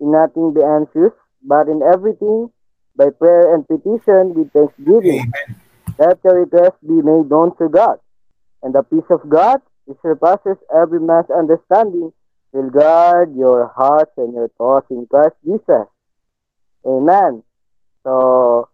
[0.00, 1.14] in nothing be anxious
[1.46, 2.50] but in everything
[2.96, 5.32] by prayer and petition with thanksgiving.
[5.32, 5.60] Amen.
[5.98, 7.98] Let your request be made known to God.
[8.62, 12.12] And the peace of God, which surpasses every man's understanding,
[12.52, 15.86] will guard your hearts and your thoughts in Christ Jesus.
[16.86, 17.42] Amen.
[18.04, 18.68] So,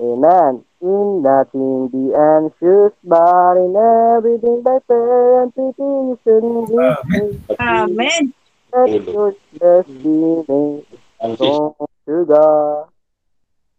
[0.00, 0.64] Amen.
[0.80, 6.66] In nothing be anxious, but in everything by prayer and petition.
[6.70, 8.32] with Amen.
[8.72, 10.84] Let your request be made
[11.22, 11.74] known
[12.06, 12.88] to God.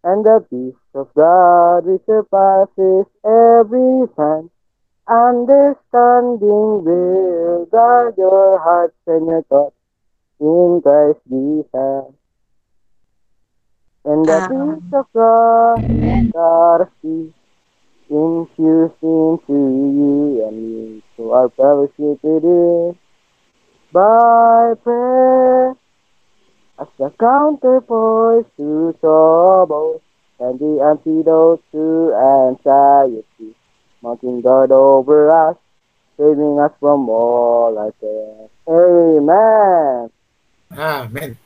[0.03, 4.49] And the peace of God which surpasses every man
[5.09, 9.75] understanding will guard your hearts and your thoughts
[10.39, 12.13] in Christ Jesus.
[14.05, 14.81] And the Amen.
[14.81, 15.83] peace of God,
[16.33, 17.33] God of peace,
[18.09, 22.95] infused into you and me, to our fellowship it is
[23.91, 25.75] by prayer
[26.80, 30.01] as the counterpoise to trouble
[30.39, 33.53] and the antidote to anxiety,
[34.01, 35.57] mounting guard over us,
[36.17, 38.49] saving us from all our cares.
[38.67, 40.09] Amen.
[40.71, 41.38] Amen.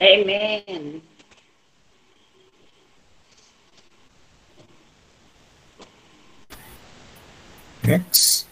[0.00, 1.02] Amen.
[7.82, 8.45] Next.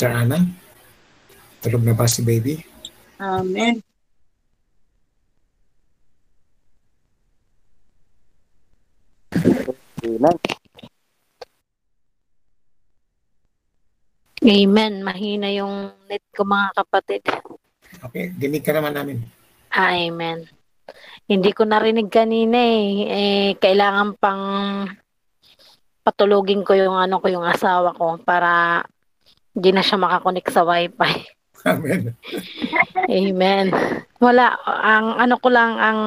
[0.00, 0.40] Sir Ana?
[1.60, 2.56] Tulog na ba si baby?
[3.20, 3.84] Amen.
[10.00, 10.36] Amen.
[14.40, 14.94] Amen.
[15.04, 17.20] Mahina yung net ko mga kapatid.
[18.00, 19.20] Okay, dinig ka naman namin.
[19.76, 20.48] Amen.
[21.28, 22.88] Hindi ko narinig kanina eh.
[23.04, 24.44] eh kailangan pang
[26.00, 28.80] patulogin ko yung ano ko yung asawa ko para
[29.54, 31.40] hindi na siya makakonek sa wifi.
[31.66, 32.16] Amen.
[33.10, 33.66] Amen.
[34.20, 36.00] Wala ang ano ko lang ang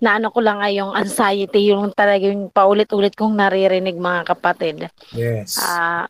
[0.00, 4.76] naano ko lang ay yung anxiety yung talagang paulit-ulit kong naririnig mga kapatid.
[5.16, 5.56] Yes.
[5.56, 6.04] Ah,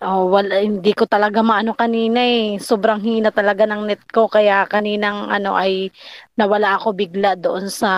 [0.00, 2.56] oh, wala, hindi ko talaga maano kanina eh.
[2.56, 5.92] Sobrang hina talaga ng net ko kaya kaninang ano ay
[6.40, 7.92] nawala ako bigla doon sa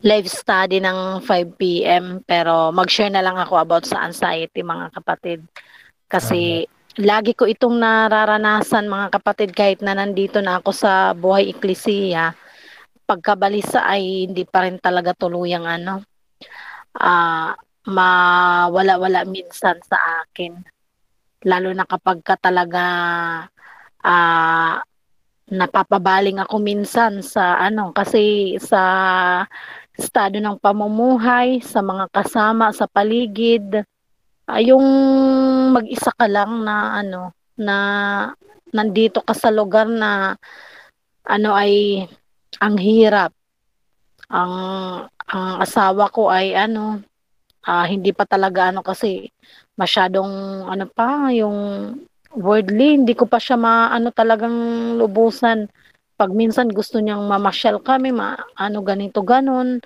[0.00, 2.24] live study ng 5 p.m.
[2.24, 5.44] pero mag-share na lang ako about sa anxiety mga kapatid.
[6.08, 6.64] Kasi
[6.96, 12.32] lagi ko itong nararanasan mga kapatid kahit na nandito na ako sa buhay eklesiya.
[13.04, 16.00] Pagkabalisa ay hindi pa rin talaga tuluyang ano.
[16.96, 17.52] Ah,
[17.84, 20.64] mawala-wala minsan sa akin.
[21.44, 22.82] Lalo na kapag ka talaga
[24.00, 24.80] ah
[25.50, 28.82] napapabaling ako minsan sa ano kasi sa
[30.00, 33.84] estado ng pamumuhay, sa mga kasama sa paligid.
[34.48, 34.82] Ah, yung
[35.76, 37.76] mag-isa ka lang na ano na
[38.72, 40.34] nandito ka sa lugar na
[41.28, 42.02] ano ay
[42.58, 43.30] ang hirap.
[44.32, 44.54] Ang
[45.30, 47.04] ang asawa ko ay ano
[47.68, 49.28] ah, hindi pa talaga ano kasi
[49.76, 51.58] masyadong ano pa yung
[52.34, 54.54] worldly hindi ko pa siya maano talagang
[54.98, 55.66] lubusan
[56.20, 59.80] pag minsan gusto niyang mamasyal kami ma ano ganito ganon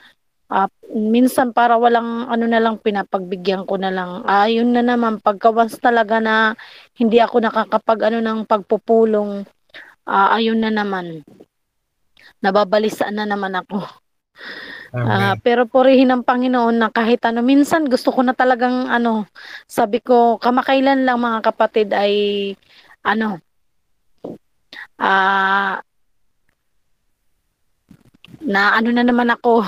[0.55, 4.23] Ah, minsan para walang ano na lang pinapagbigyan ko na lang.
[4.28, 6.52] Ayun na naman pagka once talaga na
[7.01, 9.48] hindi ako nakakapag ano ng pagpupulong
[10.05, 11.24] ah, ayun na naman.
[12.44, 13.82] Nababalisa na naman ako.
[14.94, 15.43] Ah, Amen.
[15.43, 19.27] pero purihin ng Panginoon na kahit ano, minsan gusto ko na talagang ano,
[19.66, 22.12] sabi ko, kamakailan lang mga kapatid ay
[23.02, 23.43] ano,
[25.01, 25.81] ah,
[28.43, 29.62] na ano na naman ako.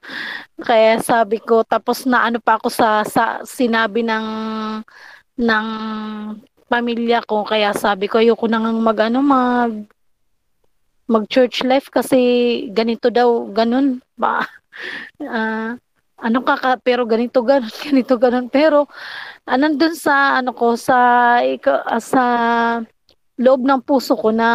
[0.68, 4.26] Kaya sabi ko, tapos na ano pa ako sa, sa sinabi ng
[5.40, 5.66] ng
[6.68, 9.72] pamilya ko, kaya sabi ko, ayoko na ngang mag ano, mag
[11.10, 12.18] mag church life kasi
[12.72, 14.44] ganito daw, ganun ba?
[15.20, 15.76] Ah,
[16.16, 18.48] ano ka, ka pero ganito ganun, ganito ganun.
[18.48, 18.88] Pero
[19.44, 20.96] ah, nandun sa ano ko sa
[21.44, 22.24] ah, sa
[23.36, 24.48] loob ng puso ko na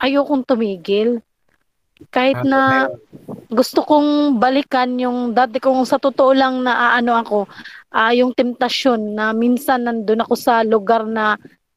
[0.00, 1.20] ayokong tumigil.
[2.08, 2.88] Kahit na
[3.52, 7.38] gusto kong balikan yung dati kong sa totoo lang na ano ako,
[7.92, 11.36] ah, yung temptasyon na minsan nandun ako sa lugar na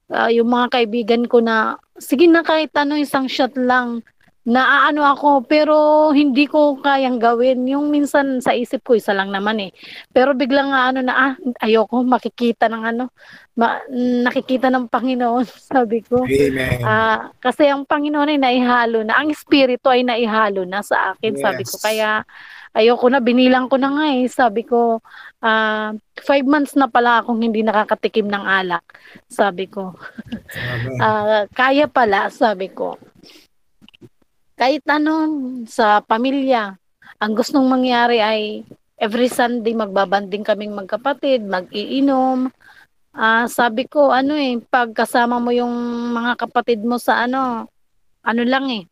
[0.09, 4.01] ah, yung mga kaibigan ko na sige na kahit ano isang shot lang
[4.45, 5.75] naaano ako pero
[6.13, 7.65] hindi ko kayang gawin.
[7.65, 9.71] Yung minsan sa isip ko isa lang naman eh.
[10.13, 11.33] Pero biglang nga ano na ah,
[11.65, 13.03] ayoko makikita ng ano,
[13.57, 16.23] ma, nakikita ng Panginoon, sabi ko.
[16.23, 16.79] Amen.
[16.85, 21.63] Ah, kasi ang Panginoon ay naihalo na, ang espiritu ay naihalo na sa akin, sabi
[21.65, 21.75] ko.
[21.79, 21.83] Yes.
[21.83, 22.09] Kaya
[22.75, 24.27] ayoko na, binilang ko na nga eh.
[24.29, 24.99] Sabi ko,
[25.41, 28.85] ah, five months na pala akong hindi nakakatikim ng alak.
[29.31, 29.95] Sabi ko.
[31.01, 32.99] Ah, kaya pala, sabi ko.
[34.55, 35.27] Kahit ano,
[35.67, 36.79] sa pamilya,
[37.19, 38.63] ang gustong mangyari ay
[38.95, 42.47] every Sunday magbabanding kaming magkapatid, mag-iinom.
[43.11, 45.71] Ah, sabi ko, ano eh, pag kasama mo yung
[46.15, 47.67] mga kapatid mo sa ano,
[48.23, 48.83] ano lang eh,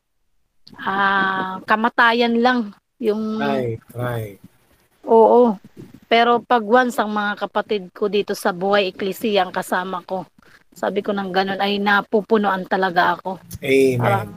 [0.83, 2.75] ah, kamatayan lang.
[2.99, 4.39] Yung, Right, right.
[5.07, 5.55] oo.
[6.07, 10.27] Pero pag once ang mga kapatid ko dito sa buhay eklesiya ang kasama ko,
[10.75, 13.39] sabi ko ng ganun ay napupunuan talaga ako.
[13.63, 14.27] Amen.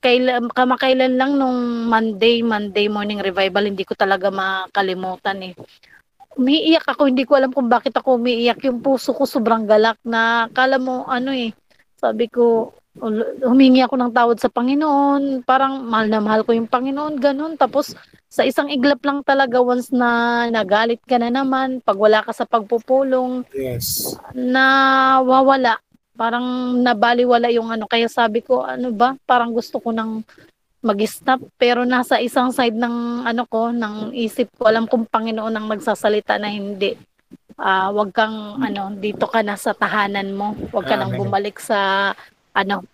[0.00, 5.54] Kailan kamakailan lang nung Monday, Monday morning revival, hindi ko talaga makalimutan eh.
[6.40, 8.64] Umiiyak ako, hindi ko alam kung bakit ako umiiyak.
[8.64, 11.52] Yung puso ko sobrang galak na kala mo ano eh.
[12.00, 12.72] Sabi ko,
[13.44, 15.44] humingi ako ng tawad sa Panginoon.
[15.44, 17.54] Parang mahal na mahal ko yung Panginoon, ganun.
[17.60, 17.92] Tapos
[18.30, 22.48] sa isang iglap lang talaga once na nagalit ka na naman, pag wala ka sa
[22.48, 24.16] pagpupulong, Yes.
[24.32, 25.82] nawawala.
[26.20, 27.88] Parang nabaliwala yung ano.
[27.88, 29.16] Kaya sabi ko, ano ba?
[29.24, 30.20] Parang gusto ko nang
[30.84, 31.40] mag-stop.
[31.56, 36.36] Pero nasa isang side ng ano ko, ng isip ko, alam kong Panginoon ang nagsasalita
[36.36, 36.92] na hindi.
[37.56, 40.52] Ah, wag kang ano, dito ka na sa tahanan mo.
[40.76, 42.12] Wag ka nang bumalik sa
[42.52, 42.84] ano,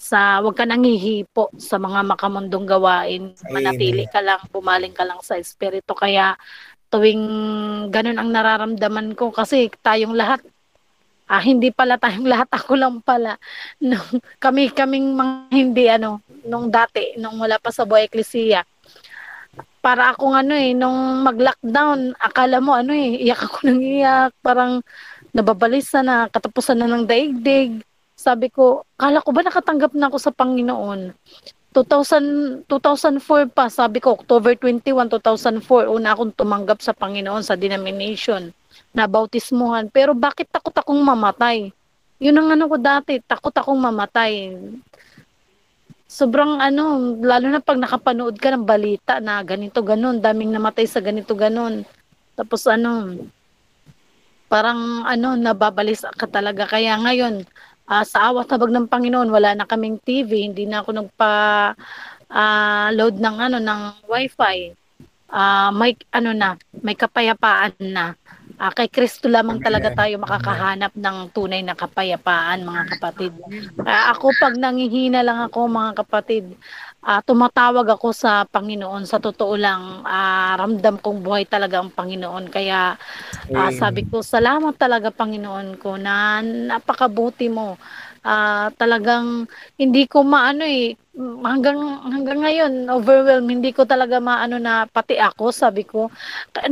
[0.00, 3.36] sa wag ka nang hihipo sa mga makamundong gawain.
[3.52, 5.92] Manatili ka lang, bumaling ka lang sa espiritu.
[5.92, 6.32] Kaya
[6.88, 7.28] tuwing
[7.92, 10.40] ganun ang nararamdaman ko kasi tayong lahat
[11.30, 13.38] Ah, hindi pala tayong lahat, ako lang pala.
[13.78, 18.66] Nung, kami, kaming mga hindi, ano, nung dati, nung wala pa sa Buhay Eklesiya.
[19.78, 24.82] Para akong ano eh, nung mag-lockdown, akala mo ano eh, iyak ako nang iyak, parang
[25.30, 27.78] nababalisa na, katapusan na ng daigdig.
[28.18, 31.14] Sabi ko, kala ko ba nakatanggap na ako sa Panginoon?
[31.72, 38.50] 2000, 2004 pa, sabi ko, October 21, 2004, una akong tumanggap sa Panginoon sa denomination
[38.90, 39.90] na bautismuhan.
[39.90, 41.70] Pero bakit takot akong mamatay?
[42.20, 44.52] Yun ang ano ko dati, takot akong mamatay.
[46.10, 50.98] Sobrang ano, lalo na pag nakapanood ka ng balita na ganito ganon, daming namatay sa
[51.00, 51.86] ganito ganon.
[52.34, 53.14] Tapos ano,
[54.50, 56.66] parang ano, nababalis ka talaga.
[56.66, 57.46] Kaya ngayon,
[57.86, 61.32] ah, sa awat habag ng Panginoon, wala na kaming TV, hindi na ako nagpa
[62.30, 64.74] ah, load ng ano ng wifi.
[65.30, 68.18] Ah, may ano na, may kapayapaan na.
[68.60, 73.32] Ah, kay Kristo lamang talaga tayo makakahanap ng tunay na kapayapaan, mga kapatid.
[73.88, 76.44] Ah, ako pag nangihina lang ako, mga kapatid,
[77.00, 79.08] ah, tumatawag ako sa Panginoon.
[79.08, 82.52] Sa totoo lang, ah, ramdam kong buhay talaga ang Panginoon.
[82.52, 83.00] Kaya
[83.48, 83.72] Amen.
[83.72, 87.80] sabi ko, salamat talaga Panginoon ko na napakabuti mo.
[88.20, 89.48] Ah, talagang
[89.80, 91.76] hindi ko maano eh hanggang
[92.08, 96.08] hanggang ngayon overwhelmed hindi ko talaga maano na pati ako sabi ko.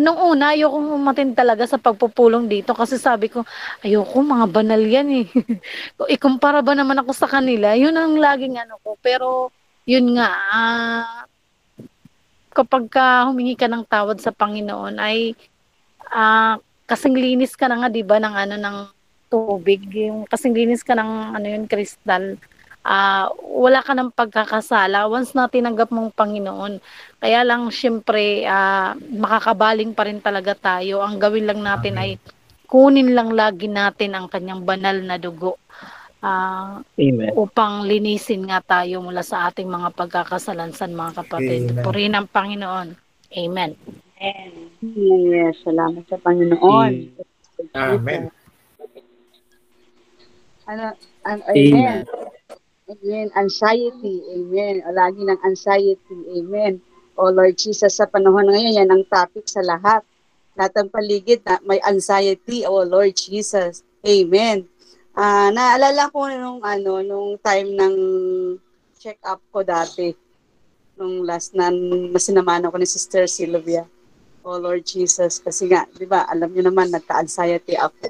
[0.00, 3.44] Nung una ayoko umatin talaga sa pagpupulong dito kasi sabi ko
[3.84, 5.26] ayoko mga banal yan eh.
[6.16, 7.76] Ikumpara ba naman ako sa kanila?
[7.76, 9.52] Yun ang laging ano ko pero
[9.84, 11.24] yun nga ah,
[12.56, 15.36] kapag ka humingi ka ng tawad sa Panginoon ay
[16.08, 16.56] ah,
[16.88, 18.78] kasing linis ka na nga 'di ba ng ano ng
[19.28, 19.84] tubig.
[19.92, 22.40] Yung kasing linis ka ng ano yun kristal
[22.88, 26.80] ah wala ka ng pagkakasala once na tinanggap mong Panginoon
[27.20, 32.16] kaya lang syempre ah, makakabaling pa rin talaga tayo ang gawin lang natin ay
[32.64, 35.60] kunin lang lagi natin ang kanyang banal na dugo
[36.24, 37.36] ah, Amen.
[37.36, 41.84] upang linisin nga tayo mula sa ating mga pagkakasalansan mga kapatid Amen.
[41.84, 42.96] purihin ang Panginoon
[43.28, 43.76] Amen
[44.82, 46.92] Yes, salamat sa Panginoon.
[47.74, 48.30] Amen.
[50.68, 50.92] Ano,
[51.24, 52.02] an, amen.
[52.02, 52.17] Amen.
[52.88, 54.24] Anxiety.
[54.32, 54.80] Amen.
[54.88, 56.18] O lagi ng anxiety.
[56.40, 56.80] Amen.
[57.20, 60.00] O Lord Jesus, sa panahon ngayon, yan ang topic sa lahat.
[60.56, 62.64] Lahat ng paligid na may anxiety.
[62.64, 63.84] O Lord Jesus.
[64.00, 64.64] Amen.
[65.12, 67.94] Ah, naalala ko nung ano, nung time ng
[68.96, 70.16] check up ko dati.
[70.96, 71.68] Nung last na
[72.08, 73.84] masinamanan ko ni Sister Sylvia.
[74.40, 75.44] O Lord Jesus.
[75.44, 78.08] Kasi nga, di ba, alam niyo naman, nagka-anxiety ako.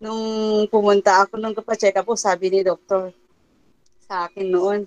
[0.00, 0.24] Nung
[0.72, 3.12] pumunta ako nung kapacheck up sabi ni doktor
[4.06, 4.80] sa akin noon,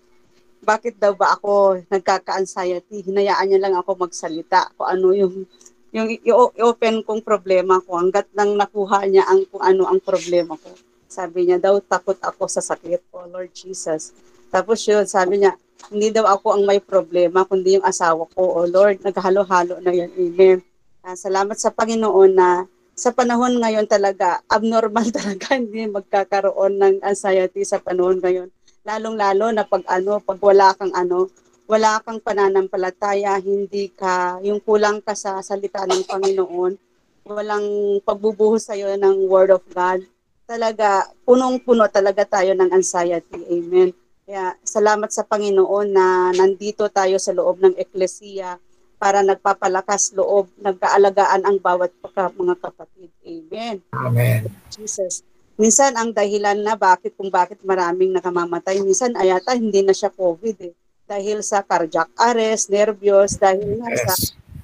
[0.64, 3.04] bakit daw ba ako nagkaka-anxiety?
[3.04, 5.48] Hinayaan niya lang ako magsalita kung ano yung
[5.90, 10.70] yung i-open kong problema ko hanggat nang nakuha niya ang kung ano ang problema ko.
[11.10, 13.10] Sabi niya daw takot ako sa sakit.
[13.12, 14.14] Oh Lord Jesus.
[14.54, 15.58] Tapos yun, sabi niya,
[15.90, 18.41] hindi daw ako ang may problema, kundi yung asawa ko.
[18.62, 20.12] O Lord, naghalo-halo na yan.
[20.14, 20.60] Amen.
[21.06, 27.64] Uh, salamat sa Panginoon na sa panahon ngayon talaga, abnormal talaga, hindi magkakaroon ng anxiety
[27.64, 28.52] sa panahon ngayon.
[28.90, 31.30] Lalong-lalo na pag ano, pag wala kang ano,
[31.70, 36.74] wala kang pananampalataya, hindi ka, yung kulang ka sa salita ng Panginoon,
[37.30, 40.02] walang pagbubuhos sa'yo ng Word of God,
[40.49, 43.38] talaga, punong-puno talaga tayo ng anxiety.
[43.53, 43.94] Amen.
[44.26, 48.57] Kaya salamat sa Panginoon na nandito tayo sa loob ng Eklesiya
[48.98, 53.14] para nagpapalakas loob, nagkaalagaan ang bawat mga kapatid.
[53.22, 53.86] Amen.
[53.94, 54.49] Amen.
[54.74, 55.28] Jesus.
[55.60, 60.57] Minsan ang dahilan na bakit kung bakit maraming nakamamatay, minsan ayata hindi na siya COVID
[60.64, 60.73] eh.
[61.03, 63.99] Dahil sa cardiac arrest, nervyos, dahil nga yes.
[64.07, 64.14] sa,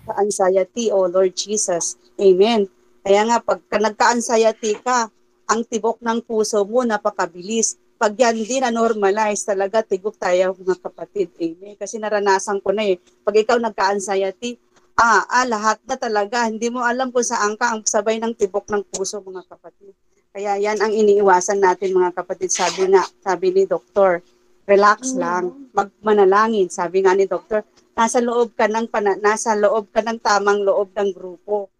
[0.07, 1.99] sa anxiety, oh Lord Jesus.
[2.15, 2.72] Amen.
[3.03, 5.11] Kaya nga, pag nagka-anxiety ka,
[5.51, 10.84] ang tibok ng puso mo napakabilis pag yan din na normalize talaga, tigok tayo mga
[10.84, 11.31] kapatid.
[11.39, 11.80] Amen.
[11.80, 12.99] Kasi naranasan ko na eh.
[13.23, 14.59] Pag ikaw nagka-anxiety,
[14.99, 16.43] ah, ah, lahat na talaga.
[16.43, 19.95] Hindi mo alam kung saan ka ang sabay ng tibok ng puso mga kapatid.
[20.36, 22.52] Kaya yan ang iniiwasan natin mga kapatid.
[22.52, 24.20] Sabi nga, sabi ni doktor,
[24.68, 25.20] relax mm.
[25.24, 26.68] lang, magmanalangin.
[26.68, 27.64] Sabi nga ni doktor,
[27.95, 31.72] nasa loob ka ng pana, nasa loob ka ng tamang loob ng grupo.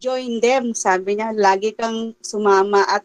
[0.00, 3.04] Join them, sabi niya, lagi kang sumama at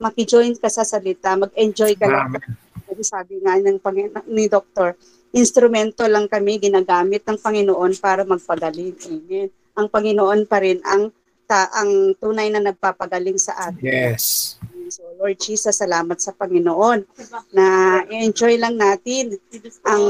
[0.00, 2.40] makijoin ka sa salita, mag-enjoy ka lang.
[2.88, 4.96] Kasi sabi nga ng Panginoon, ni Doktor,
[5.36, 8.96] instrumento lang kami ginagamit ng Panginoon para magpagaling.
[9.04, 9.52] Amen.
[9.76, 11.12] Ang Panginoon pa rin ang
[11.44, 13.84] ta, ang tunay na nagpapagaling sa atin.
[13.84, 14.56] Yes.
[14.92, 17.08] So Lord Jesus, salamat sa Panginoon
[17.56, 17.64] na
[18.12, 19.40] enjoy lang natin
[19.84, 20.04] ang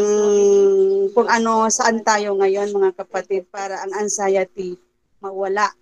[1.15, 4.75] kung ano saan tayo ngayon mga kapatid para ang anxiety
[5.25, 5.73] mawala,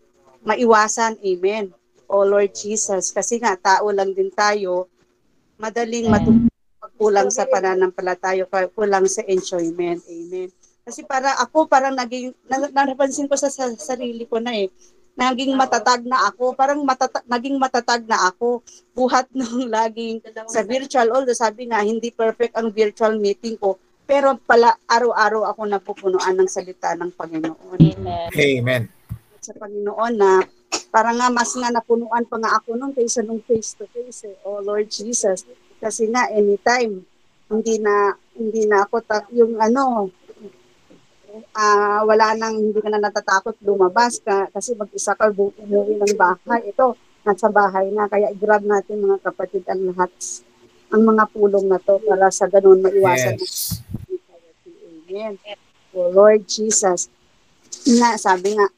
[0.47, 1.19] maiwasan.
[1.19, 1.75] Amen.
[2.07, 3.11] O Lord Jesus.
[3.11, 4.87] Kasi nga, tao lang din tayo,
[5.59, 9.99] madaling matulog sa pananampalataya, kulang sa enjoyment.
[10.07, 10.49] Amen.
[10.87, 12.35] Kasi para ako, parang naging,
[12.75, 14.71] napansin ko sa, sa sarili ko na eh,
[15.13, 18.65] naging matatag na ako, parang matata- naging matatag na ako.
[18.97, 23.77] Buhat nung laging sa virtual, although sabi nga, hindi perfect ang virtual meeting ko,
[24.09, 27.79] pero pala araw-araw ako napupunuan ng salita ng Panginoon.
[27.81, 28.29] Amen.
[28.33, 28.83] Amen.
[29.41, 30.43] Sa Panginoon na
[30.93, 34.37] para nga mas nga napunuan pa nga ako nung kaysa nung face to face eh.
[34.45, 35.49] Oh Lord Jesus.
[35.81, 37.05] Kasi nga anytime
[37.49, 40.09] hindi na hindi na ako ta- yung ano
[41.33, 46.69] uh, wala nang hindi ka na natatakot lumabas ka kasi mag-isa ka umuwi ng bahay.
[46.69, 48.11] Ito, nasa bahay na.
[48.11, 50.13] Kaya i-grab natin mga kapatid ang lahat
[50.93, 53.81] ang mga pulong na to para sa ganun maiwasan yes.
[55.13, 55.41] Amen.
[55.93, 57.13] Oh Lord Jesus.
[57.85, 58.69] Nga, sabi nga,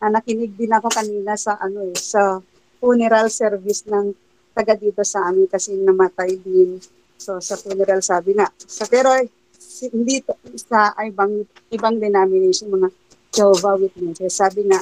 [0.00, 2.40] uh, nakinig din ako kanina sa ano eh, sa
[2.80, 4.12] funeral service ng
[4.56, 6.80] taga dito sa amin kasi namatay din.
[7.20, 9.12] So sa funeral sabi nga, sa pero
[9.90, 11.42] hindi to, sa ibang
[11.72, 12.88] ibang denomination mga
[13.34, 14.78] Jehovah Witnesses, sabi nga,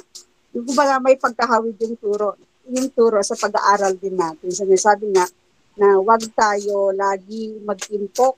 [0.52, 2.36] yung kumbaga may pagkahawid yung turo,
[2.68, 4.52] yung turo sa pag-aaral din natin.
[4.52, 5.24] So, sabi nga,
[5.80, 8.36] na wag tayo lagi mag-impok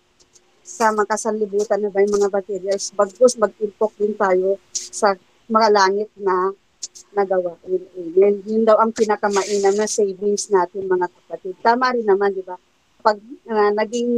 [0.65, 5.19] sa makasalibutan na ba yung mga materials, bagkus mag-impok din tayo sa
[5.51, 6.55] mga langit na
[7.13, 7.59] nagawa.
[7.67, 8.35] Amen.
[8.47, 11.55] Yun daw ang pinakamainam na savings natin mga kapatid.
[11.61, 12.57] Tama rin naman, di ba?
[13.05, 13.21] Pag
[13.53, 14.11] uh, naging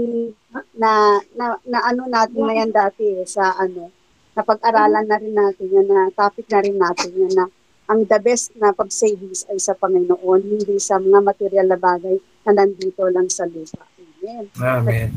[0.79, 3.91] na, na, na ano natin na yan dati eh, sa ano,
[4.39, 7.47] napag-aralan na rin natin yan, na topic na rin natin yan na
[7.87, 12.51] ang the best na pag-savings ay sa Panginoon, hindi sa mga material na bagay na
[12.63, 13.87] nandito lang sa lupa.
[14.23, 14.45] Amen.
[14.59, 15.09] Amen.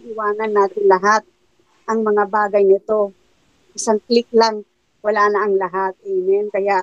[0.00, 1.22] Iiwanan natin lahat
[1.84, 3.12] ang mga bagay nito.
[3.76, 4.64] Isang click lang,
[5.04, 5.92] wala na ang lahat.
[6.08, 6.48] Amen.
[6.48, 6.80] Kaya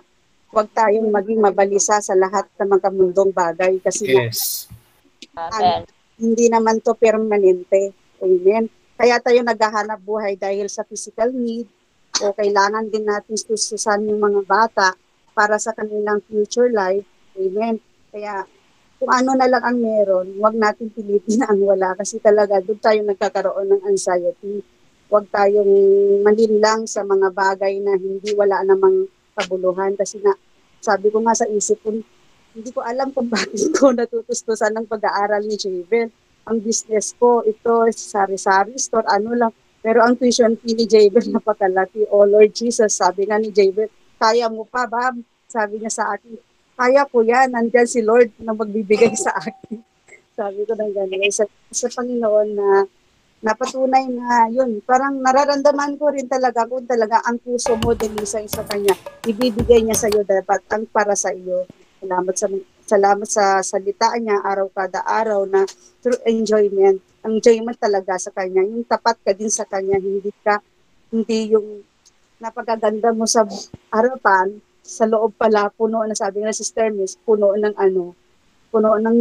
[0.54, 4.70] huwag tayong maging mabalisa sa lahat ng mga mundong bagay kasi yes.
[5.34, 5.90] na, ang,
[6.24, 7.92] hindi naman to permanente.
[8.24, 8.72] Amen.
[8.96, 11.68] Kaya tayo naghahanap buhay dahil sa physical need
[12.24, 14.96] o kailangan din natin sususan yung mga bata
[15.36, 17.04] para sa kanilang future life.
[17.36, 17.84] Amen.
[18.08, 18.48] Kaya
[19.04, 22.80] kung ano na lang ang meron, huwag natin pilitin na ang wala kasi talaga doon
[22.80, 24.64] tayo nagkakaroon ng anxiety.
[25.12, 25.74] Huwag tayong
[26.24, 30.32] malinlang sa mga bagay na hindi wala namang kabuluhan kasi nga
[30.80, 32.00] sabi ko nga sa isip ko
[32.54, 36.14] hindi ko alam kung bakit ko natutustusan ng pag-aaral ni Javel.
[36.46, 39.54] Ang business ko, ito, sari-sari store, ano lang.
[39.84, 42.06] Pero ang tuition fee ni Javel, napakalaki.
[42.14, 43.90] Oh Lord Jesus, sabi nga ni Javel,
[44.22, 45.12] kaya mo pa ba?
[45.50, 46.38] Sabi niya sa akin,
[46.74, 49.82] kaya ko yan, nandyan si Lord na magbibigay sa akin.
[50.38, 51.30] sabi ko ng gano'n.
[51.30, 52.68] Sa, sa Panginoon na
[53.44, 58.40] napatunay na yun, parang nararamdaman ko rin talaga kung talaga ang puso mo din sa
[58.40, 58.96] isa kanya,
[59.28, 61.68] ibibigay niya sa iyo dapat ang para sa iyo.
[62.04, 62.48] Salamat sa
[62.84, 65.64] salamat sa salita niya araw kada araw na
[66.04, 68.62] through enjoyment enjoyment talaga sa kanya.
[68.68, 70.60] Yung tapat ka din sa kanya, hindi ka,
[71.10, 71.82] hindi yung
[72.44, 73.48] napagaganda mo sa
[73.90, 78.12] harapan, sa loob pala, puno na sabi si Sister Miss, puno ng ano,
[78.68, 79.20] puno ng,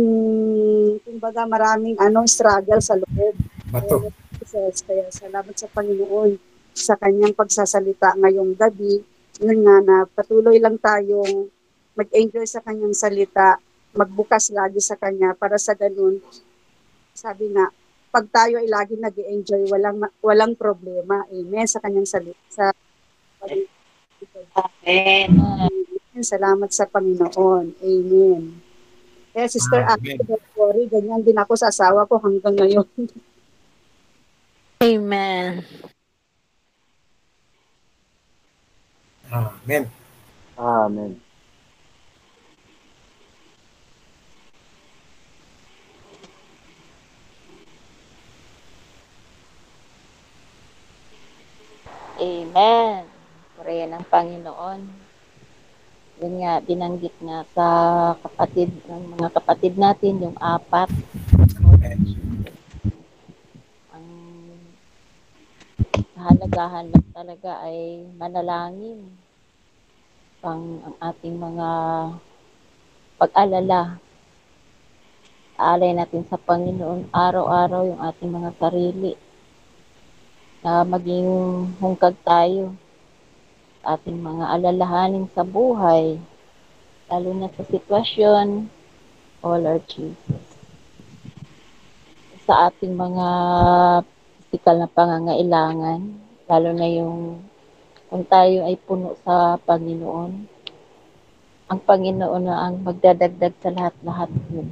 [1.07, 3.35] kumbaga maraming ano, struggle sa loob.
[3.71, 4.11] Bato.
[4.53, 6.35] Kaya salamat sa Panginoon
[6.75, 9.01] sa kanyang pagsasalita ngayong gabi.
[9.39, 11.47] Yun nga na patuloy lang tayong
[11.93, 13.61] mag-enjoy sa kanyang salita,
[13.93, 16.21] magbukas lagi sa kanya para sa ganun.
[17.13, 17.69] Sabi nga,
[18.13, 21.25] pag tayo ay lagi nag enjoy walang walang problema.
[21.33, 22.41] Amen sa kanyang salita.
[22.53, 22.73] Sa
[24.85, 25.33] Amen.
[26.21, 27.81] Salamat sa Panginoon.
[27.81, 28.43] Amen.
[29.33, 30.21] Kaya Sister Amen.
[30.53, 32.85] Worry, ganyan din ako sa asawa ko hanggang ngayon.
[34.85, 35.65] Amen.
[39.33, 39.85] Amen.
[40.61, 41.32] Amen.
[52.23, 53.03] Amen.
[53.59, 54.81] Purihan ng Panginoon.
[56.23, 57.67] Yun nga, binanggit nga sa
[58.23, 60.87] kapatid, ng mga kapatid natin, yung apat.
[63.91, 64.07] Ang
[66.15, 69.03] kahalagahan lang talaga ay manalangin
[70.39, 71.69] pang ang ating mga
[73.19, 73.99] pag-alala.
[75.59, 79.19] Aalay natin sa Panginoon araw-araw yung ating mga sarili
[80.63, 81.27] na maging
[81.83, 82.71] hungkag tayo
[83.83, 86.23] ating mga alalahanin sa buhay,
[87.11, 88.71] lalo na sa sitwasyon,
[89.43, 90.47] O Lord Jesus.
[92.47, 93.27] Sa ating mga
[94.39, 96.01] physical na pangangailangan,
[96.47, 97.43] lalo na yung
[98.07, 100.33] kung tayo ay puno sa Panginoon,
[101.73, 104.69] ang Panginoon na ang magdadagdag sa lahat-lahat yun.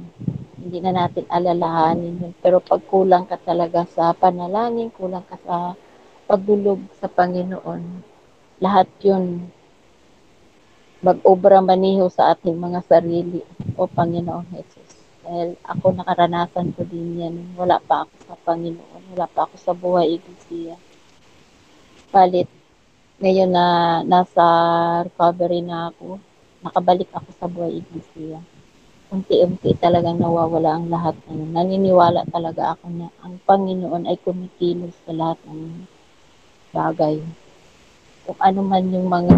[0.61, 2.33] Hindi na natin alalahanin yun.
[2.37, 5.73] Pero pag kulang ka talaga sa panalangin, kulang ka sa
[6.29, 7.81] pagdulog sa Panginoon,
[8.61, 9.49] lahat yun
[11.01, 13.41] mag-obra maniho sa ating mga sarili
[13.73, 14.89] o Panginoong Jesus.
[15.25, 17.35] Dahil ako nakaranasan ko din yan.
[17.57, 19.01] Wala pa ako sa Panginoon.
[19.17, 20.77] Wala pa ako sa buhay iglesia.
[22.13, 22.45] Palit,
[23.17, 23.65] ngayon na
[24.05, 24.45] nasa
[25.09, 26.21] recovery na ako,
[26.61, 28.37] nakabalik ako sa buhay iglesia.
[29.11, 31.51] Unti-unti talagang nawawala ang lahat yun.
[31.51, 35.83] Naniniwala talaga ako na ang Panginoon ay kumikilos sa lahat ng
[36.71, 37.19] bagay.
[38.23, 39.35] Kung ano man yung mga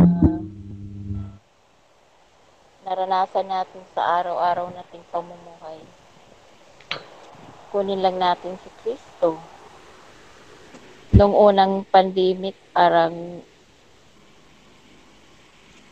[2.86, 5.82] naranasan natin sa araw-araw nating pamumuhay.
[7.74, 9.42] Kunin lang natin si Kristo.
[11.18, 13.42] Nung unang pandemic, parang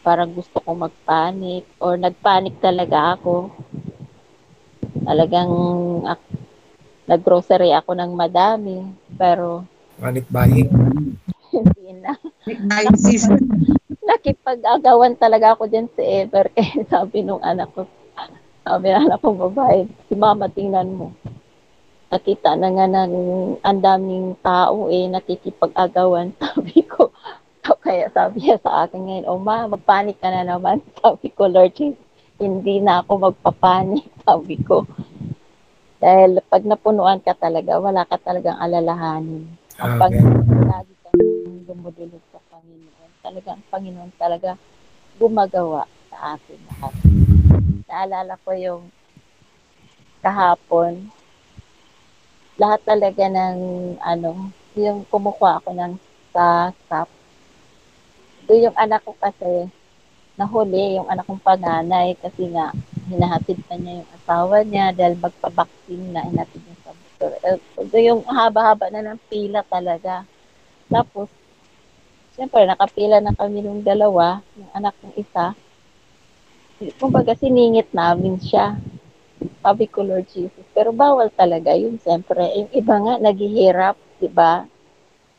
[0.01, 3.53] parang gusto kong magpanik or nagpanik talaga ako.
[5.01, 5.51] Talagang
[6.05, 6.37] ak-
[7.09, 8.85] nag-grocery ako ng madami
[9.17, 9.65] pero
[10.01, 10.69] Panic buying.
[11.53, 12.17] hindi na.
[14.09, 16.49] Nakipag-agawan talaga ako dyan si Ever.
[16.57, 17.85] Eh, sabi nung anak ko,
[18.65, 21.13] sabi ng anak ko babae, si mama tingnan mo.
[22.11, 23.13] Nakita na nga ng
[23.63, 26.35] ang daming tao eh, nakikipag-agawan.
[26.43, 27.15] Sabi ko,
[27.65, 30.81] so, kaya sabi niya sa akin ngayon, oh ma, magpanik ka na naman.
[31.01, 32.01] Sabi ko, Lord Jesus,
[32.41, 34.05] hindi na ako magpapanik.
[34.27, 34.85] Sabi ko,
[36.01, 39.45] dahil pag napunuan ka talaga, wala ka talagang alalahanin.
[39.77, 40.01] Ang Amen.
[40.01, 41.21] Panginoon, lagi kang
[41.69, 43.09] dumudulog sa Panginoon.
[43.21, 44.49] Talaga, ang Panginoon talaga
[45.21, 46.93] gumagawa sa atin lahat.
[47.85, 48.83] Naalala ko yung
[50.25, 51.13] kahapon,
[52.57, 53.57] lahat talaga ng
[54.01, 55.93] ano, yung kumukuha ako ng
[56.31, 57.20] sa stop.
[58.51, 59.71] Doon yung anak ko kasi,
[60.35, 62.75] nahuli yung anak kong panganay kasi nga
[63.07, 67.31] hinahatid pa niya yung asawa niya dahil magpabaksin na hinatid niya sa doktor.
[67.47, 70.27] Eh, So, yung haba-haba na ng pila talaga.
[70.91, 71.31] Tapos,
[72.35, 75.55] siyempre, nakapila na kami nung dalawa, yung anak ng isa.
[76.99, 78.75] Kumbaga, siningit namin siya.
[79.63, 80.67] Sabi ko, Lord Jesus.
[80.75, 82.43] Pero bawal talaga yun, siyempre.
[82.59, 84.67] Yung iba nga, naghihirap, di ba?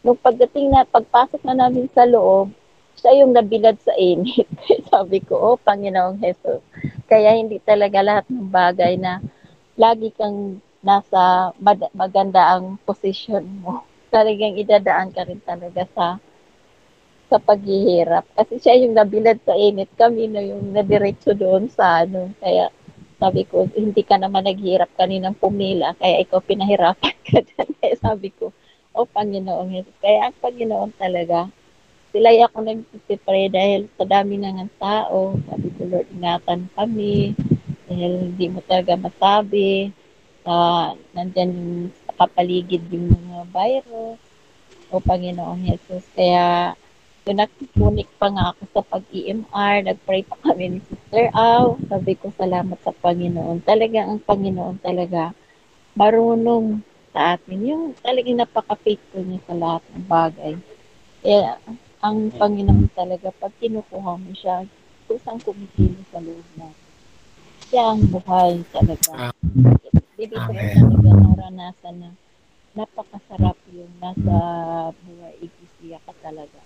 [0.01, 2.62] Nung pagdating na, pagpasok na namin sa loob,
[3.03, 4.47] siya yung nabilad sa init.
[4.95, 6.63] Sabi ko, oh, Panginoong Jesus.
[7.11, 9.19] Kaya hindi talaga lahat ng bagay na
[9.75, 11.51] lagi kang nasa
[11.91, 13.83] maganda ang position mo.
[14.15, 16.07] Talagang idadaan ka rin talaga sa
[17.33, 18.29] sa paghihirap.
[18.39, 19.89] Kasi siya yung nabilad sa init.
[19.99, 22.31] Kami na yung nadiretso doon sa ano.
[22.39, 22.69] Kaya
[23.17, 25.97] sabi ko, hindi ka naman naghihirap kaninang pumila.
[25.97, 27.69] Kaya ikaw pinahirapan ka dyan.
[27.81, 28.53] Kaya sabi ko,
[28.93, 29.97] oh Panginoong Jesus.
[30.05, 31.49] Kaya ang Panginoon talaga,
[32.13, 35.41] sila ako nagpipray dahil sa dami na ng tao.
[35.49, 37.33] Sabi ko, Lord, ingatan kami.
[37.89, 39.91] Dahil hindi mo talaga masabi.
[40.45, 41.73] Uh, nandyan yung
[42.13, 44.21] nakapaligid yung mga virus.
[44.93, 46.05] O Panginoong Jesus.
[46.13, 46.77] Kaya
[47.23, 51.79] So, nagpunik pa nga ako sa pag-EMR, nag-pray pa kami ni Sister Au.
[51.87, 53.63] Sabi ko, salamat sa Panginoon.
[53.63, 55.31] Talaga, ang Panginoon talaga,
[55.95, 56.83] marunong
[57.15, 57.63] sa atin.
[57.63, 60.55] Yung talagang napaka-faithful niya sa lahat ng bagay.
[61.23, 61.63] Kaya,
[62.03, 64.67] ang Panginoon talaga, pag kinukuha mo siya,
[65.07, 66.91] kusang kumikilos sa loob natin.
[67.71, 69.31] Siya ang buhay talaga.
[70.19, 70.67] Hindi ko Amen.
[70.67, 72.11] yung talaga naranasan na
[72.75, 74.37] napakasarap yung nasa
[74.93, 76.61] buhay iglesia ka talaga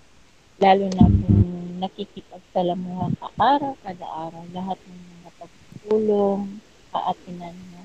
[0.57, 6.41] lalo na kung nakikipagsalamuha ka araw kada araw, lahat ng mga pagtulong,
[6.89, 7.81] kaatinan mo.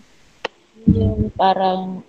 [0.81, 2.01] Yun Yung parang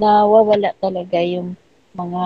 [0.00, 1.60] nawawala talaga yung
[1.92, 2.24] mga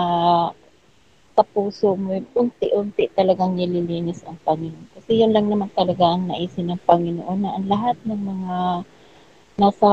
[1.42, 4.94] puso mo, unti-unti talagang nililinis ang Panginoon.
[4.94, 8.56] Kasi yun lang naman talaga ang naisin ng Panginoon na ang lahat ng mga
[9.58, 9.90] nasa